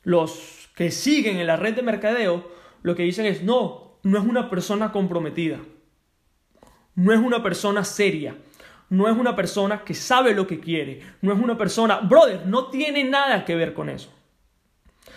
los 0.04 0.70
que 0.76 0.92
siguen 0.92 1.38
en 1.38 1.48
la 1.48 1.56
red 1.56 1.74
de 1.74 1.82
mercadeo, 1.82 2.48
lo 2.82 2.94
que 2.94 3.02
dicen 3.02 3.26
es, 3.26 3.42
no, 3.42 3.98
no 4.04 4.16
es 4.16 4.24
una 4.24 4.48
persona 4.48 4.92
comprometida, 4.92 5.58
no 6.94 7.12
es 7.12 7.18
una 7.18 7.42
persona 7.42 7.82
seria, 7.82 8.36
no 8.88 9.08
es 9.08 9.18
una 9.18 9.34
persona 9.34 9.84
que 9.84 9.92
sabe 9.92 10.34
lo 10.34 10.46
que 10.46 10.60
quiere, 10.60 11.02
no 11.20 11.32
es 11.32 11.40
una 11.40 11.58
persona, 11.58 11.98
brother, 11.98 12.46
no 12.46 12.68
tiene 12.68 13.02
nada 13.02 13.44
que 13.44 13.56
ver 13.56 13.74
con 13.74 13.88
eso, 13.88 14.10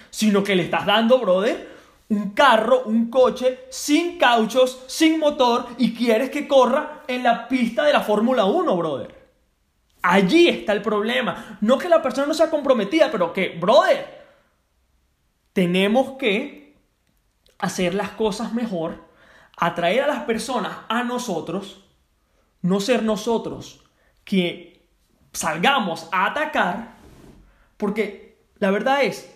sino 0.09 0.43
que 0.43 0.55
le 0.55 0.63
estás 0.63 0.87
dando, 0.87 1.19
brother, 1.19 1.69
un 2.09 2.31
carro, 2.31 2.85
un 2.85 3.11
coche 3.11 3.65
sin 3.69 4.17
cauchos, 4.17 4.83
sin 4.87 5.19
motor 5.19 5.67
y 5.77 5.93
quieres 5.93 6.31
que 6.31 6.47
corra 6.47 7.03
en 7.07 7.21
la 7.21 7.47
pista 7.47 7.83
de 7.83 7.93
la 7.93 8.01
Fórmula 8.01 8.45
1, 8.45 8.75
brother. 8.75 9.22
Allí 10.03 10.49
está 10.49 10.73
el 10.73 10.81
problema. 10.81 11.57
No 11.61 11.77
que 11.77 11.89
la 11.89 12.01
persona 12.01 12.27
no 12.27 12.33
sea 12.33 12.49
comprometida, 12.49 13.09
pero 13.09 13.33
que, 13.33 13.57
brother, 13.57 14.21
tenemos 15.53 16.17
que 16.17 16.77
hacer 17.57 17.93
las 17.93 18.09
cosas 18.09 18.53
mejor, 18.53 19.05
atraer 19.55 20.03
a 20.03 20.07
las 20.07 20.23
personas 20.25 20.77
a 20.89 21.03
nosotros, 21.03 21.85
no 22.61 22.79
ser 22.81 23.03
nosotros 23.03 23.83
que 24.25 24.85
salgamos 25.31 26.09
a 26.11 26.25
atacar, 26.25 26.95
porque 27.77 28.37
la 28.59 28.71
verdad 28.71 29.03
es, 29.03 29.33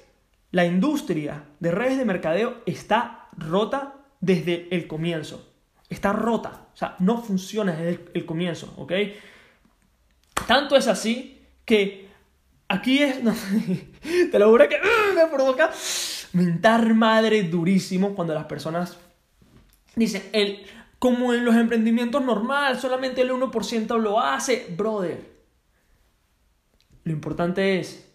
la 0.51 0.65
industria 0.65 1.45
de 1.59 1.71
redes 1.71 1.97
de 1.97 2.05
mercadeo 2.05 2.61
está 2.65 3.29
rota 3.37 3.95
desde 4.19 4.67
el 4.71 4.87
comienzo. 4.87 5.53
Está 5.89 6.11
rota, 6.11 6.67
o 6.73 6.77
sea, 6.77 6.95
no 6.99 7.21
funciona 7.21 7.73
desde 7.73 8.09
el, 8.13 8.25
comienzo, 8.25 8.73
¿ok? 8.75 8.91
Tanto 10.45 10.75
es 10.75 10.87
así 10.87 11.45
que 11.65 12.07
aquí 12.67 13.01
es, 13.01 13.19
te 14.31 14.39
lo 14.39 14.49
juro 14.49 14.67
que 14.69 14.75
¡uh! 14.75 15.15
me 15.15 15.27
provoca 15.27 15.71
mentar 16.33 16.93
madre 16.93 17.43
durísimo 17.43 18.15
cuando 18.15 18.33
las 18.33 18.45
personas 18.45 18.97
dicen, 19.95 20.23
el, 20.31 20.65
como 20.99 21.33
en 21.33 21.45
los 21.45 21.55
emprendimientos 21.55 22.23
normales, 22.23 22.79
solamente 22.79 23.21
el 23.21 23.31
1% 23.31 23.99
lo 23.99 24.19
hace, 24.19 24.67
brother. 24.75 25.37
Lo 27.03 27.11
importante 27.11 27.79
es 27.79 28.07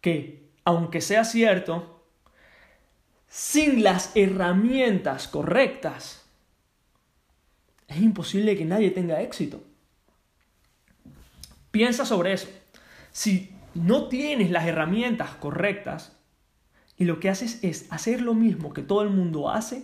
que, 0.00 0.50
aunque 0.64 1.00
sea 1.00 1.24
cierto, 1.24 2.06
sin 3.28 3.82
las 3.82 4.12
herramientas 4.14 5.28
correctas, 5.28 6.24
es 7.88 7.98
imposible 7.98 8.56
que 8.56 8.64
nadie 8.64 8.90
tenga 8.90 9.20
éxito. 9.20 9.62
Piensa 11.74 12.06
sobre 12.06 12.32
eso. 12.32 12.46
Si 13.10 13.52
no 13.74 14.06
tienes 14.06 14.52
las 14.52 14.64
herramientas 14.64 15.30
correctas 15.30 16.16
y 16.96 17.04
lo 17.04 17.18
que 17.18 17.28
haces 17.28 17.64
es 17.64 17.90
hacer 17.90 18.22
lo 18.22 18.32
mismo 18.32 18.72
que 18.72 18.82
todo 18.82 19.02
el 19.02 19.10
mundo 19.10 19.50
hace, 19.50 19.82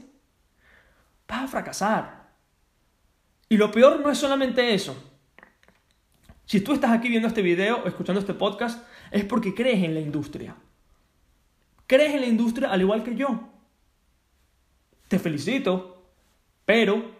vas 1.26 1.42
a 1.42 1.48
fracasar. 1.48 2.30
Y 3.48 3.56
lo 3.56 3.72
peor 3.72 3.98
no 3.98 4.08
es 4.08 4.18
solamente 4.18 4.72
eso. 4.72 4.94
Si 6.46 6.60
tú 6.60 6.74
estás 6.74 6.92
aquí 6.92 7.08
viendo 7.08 7.26
este 7.26 7.42
video 7.42 7.84
escuchando 7.84 8.20
este 8.20 8.34
podcast, 8.34 8.86
es 9.10 9.24
porque 9.24 9.52
crees 9.52 9.82
en 9.82 9.94
la 9.94 10.00
industria. 10.00 10.54
Crees 11.88 12.14
en 12.14 12.20
la 12.20 12.28
industria 12.28 12.70
al 12.70 12.82
igual 12.82 13.02
que 13.02 13.16
yo. 13.16 13.48
Te 15.08 15.18
felicito, 15.18 16.06
pero 16.64 17.16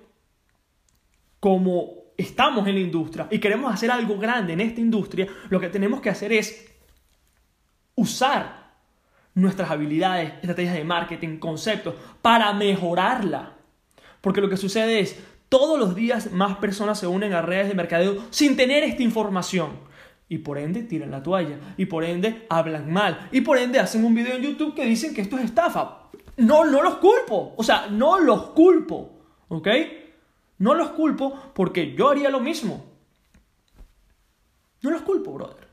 como 1.40 1.99
estamos 2.20 2.66
en 2.66 2.74
la 2.74 2.80
industria 2.80 3.26
y 3.30 3.38
queremos 3.38 3.72
hacer 3.72 3.90
algo 3.90 4.18
grande 4.18 4.52
en 4.52 4.60
esta 4.60 4.80
industria, 4.80 5.26
lo 5.48 5.60
que 5.60 5.68
tenemos 5.68 6.00
que 6.00 6.10
hacer 6.10 6.32
es 6.32 6.70
usar 7.94 8.60
nuestras 9.34 9.70
habilidades, 9.70 10.32
estrategias 10.34 10.74
de 10.74 10.84
marketing, 10.84 11.38
conceptos, 11.38 11.94
para 12.22 12.52
mejorarla. 12.52 13.54
Porque 14.20 14.40
lo 14.40 14.48
que 14.48 14.56
sucede 14.56 15.00
es, 15.00 15.18
todos 15.48 15.78
los 15.78 15.94
días 15.94 16.30
más 16.32 16.58
personas 16.58 16.98
se 16.98 17.06
unen 17.06 17.32
a 17.32 17.42
redes 17.42 17.68
de 17.68 17.74
mercadeo 17.74 18.24
sin 18.30 18.56
tener 18.56 18.84
esta 18.84 19.02
información. 19.02 19.70
Y 20.28 20.38
por 20.38 20.58
ende 20.58 20.84
tiran 20.84 21.10
la 21.10 21.22
toalla. 21.22 21.58
Y 21.76 21.86
por 21.86 22.04
ende 22.04 22.46
hablan 22.48 22.92
mal. 22.92 23.28
Y 23.32 23.40
por 23.40 23.58
ende 23.58 23.80
hacen 23.80 24.04
un 24.04 24.14
video 24.14 24.36
en 24.36 24.42
YouTube 24.42 24.74
que 24.74 24.84
dicen 24.84 25.12
que 25.12 25.22
esto 25.22 25.36
es 25.38 25.44
estafa. 25.44 26.10
No, 26.36 26.64
no 26.64 26.82
los 26.82 26.96
culpo. 26.96 27.54
O 27.56 27.62
sea, 27.64 27.88
no 27.90 28.20
los 28.20 28.50
culpo. 28.50 29.18
¿Ok? 29.48 29.68
No 30.60 30.74
los 30.74 30.90
culpo 30.90 31.52
porque 31.54 31.94
yo 31.94 32.10
haría 32.10 32.28
lo 32.28 32.38
mismo. 32.38 32.84
No 34.82 34.90
los 34.90 35.00
culpo, 35.00 35.32
brother. 35.32 35.66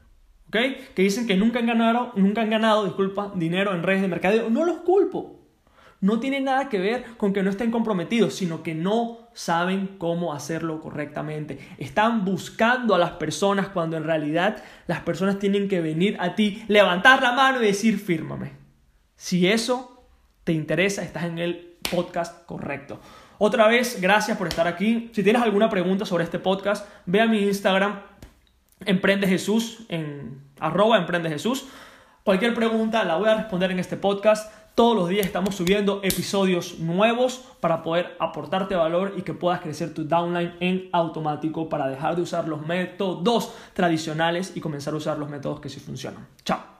¿Ok? 0.47 0.55
Que 0.95 1.01
dicen 1.01 1.27
que 1.27 1.35
nunca 1.35 1.59
han 1.59 1.65
ganado, 1.65 2.13
nunca 2.15 2.41
han 2.41 2.49
ganado, 2.49 2.85
disculpa, 2.85 3.33
dinero 3.35 3.75
en 3.75 3.83
redes 3.83 4.01
de 4.01 4.07
mercadeo. 4.07 4.49
No 4.49 4.65
los 4.65 4.77
culpo. 4.77 5.41
No 5.99 6.21
tiene 6.21 6.39
nada 6.39 6.69
que 6.69 6.79
ver 6.79 7.03
con 7.17 7.33
que 7.33 7.43
no 7.43 7.49
estén 7.49 7.69
comprometidos, 7.69 8.35
sino 8.35 8.63
que 8.63 8.75
no 8.75 9.27
saben 9.33 9.97
cómo 9.97 10.33
hacerlo 10.33 10.79
correctamente. 10.79 11.59
Están 11.79 12.23
buscando 12.23 12.95
a 12.95 12.99
las 12.99 13.11
personas 13.11 13.67
cuando 13.67 13.97
en 13.97 14.05
realidad 14.05 14.63
las 14.87 15.01
personas 15.01 15.37
tienen 15.37 15.67
que 15.67 15.81
venir 15.81 16.15
a 16.21 16.35
ti, 16.35 16.63
levantar 16.69 17.21
la 17.21 17.33
mano 17.33 17.61
y 17.61 17.65
decir, 17.65 17.99
fírmame. 17.99 18.53
Si 19.17 19.47
eso 19.47 20.07
te 20.45 20.53
interesa, 20.53 21.01
estás 21.01 21.25
en 21.25 21.39
el 21.39 21.77
podcast 21.91 22.45
correcto. 22.45 23.01
Otra 23.39 23.67
vez, 23.67 24.01
gracias 24.01 24.37
por 24.37 24.47
estar 24.47 24.67
aquí. 24.67 25.11
Si 25.13 25.23
tienes 25.23 25.41
alguna 25.41 25.69
pregunta 25.69 26.05
sobre 26.05 26.23
este 26.23 26.39
podcast, 26.39 26.87
ve 27.05 27.21
a 27.21 27.27
mi 27.27 27.43
Instagram, 27.43 28.01
Emprende 28.85 29.27
Jesús, 29.27 29.85
en 29.89 30.41
arroba 30.59 30.97
Emprende 30.97 31.29
Jesús. 31.29 31.67
Cualquier 32.23 32.53
pregunta 32.53 33.03
la 33.03 33.15
voy 33.15 33.29
a 33.29 33.35
responder 33.35 33.71
en 33.71 33.79
este 33.79 33.95
podcast. 33.95 34.51
Todos 34.75 34.95
los 34.95 35.09
días 35.09 35.25
estamos 35.25 35.55
subiendo 35.55 36.01
episodios 36.03 36.77
nuevos 36.77 37.43
para 37.59 37.81
poder 37.81 38.15
aportarte 38.19 38.75
valor 38.75 39.13
y 39.17 39.23
que 39.23 39.33
puedas 39.33 39.61
crecer 39.61 39.93
tu 39.93 40.03
downline 40.03 40.53
en 40.59 40.89
automático 40.91 41.67
para 41.67 41.87
dejar 41.87 42.15
de 42.15 42.21
usar 42.21 42.47
los 42.47 42.65
métodos 42.67 43.53
tradicionales 43.73 44.51
y 44.55 44.61
comenzar 44.61 44.93
a 44.93 44.97
usar 44.97 45.17
los 45.17 45.29
métodos 45.29 45.59
que 45.59 45.69
sí 45.69 45.79
funcionan. 45.79 46.27
Chao. 46.43 46.76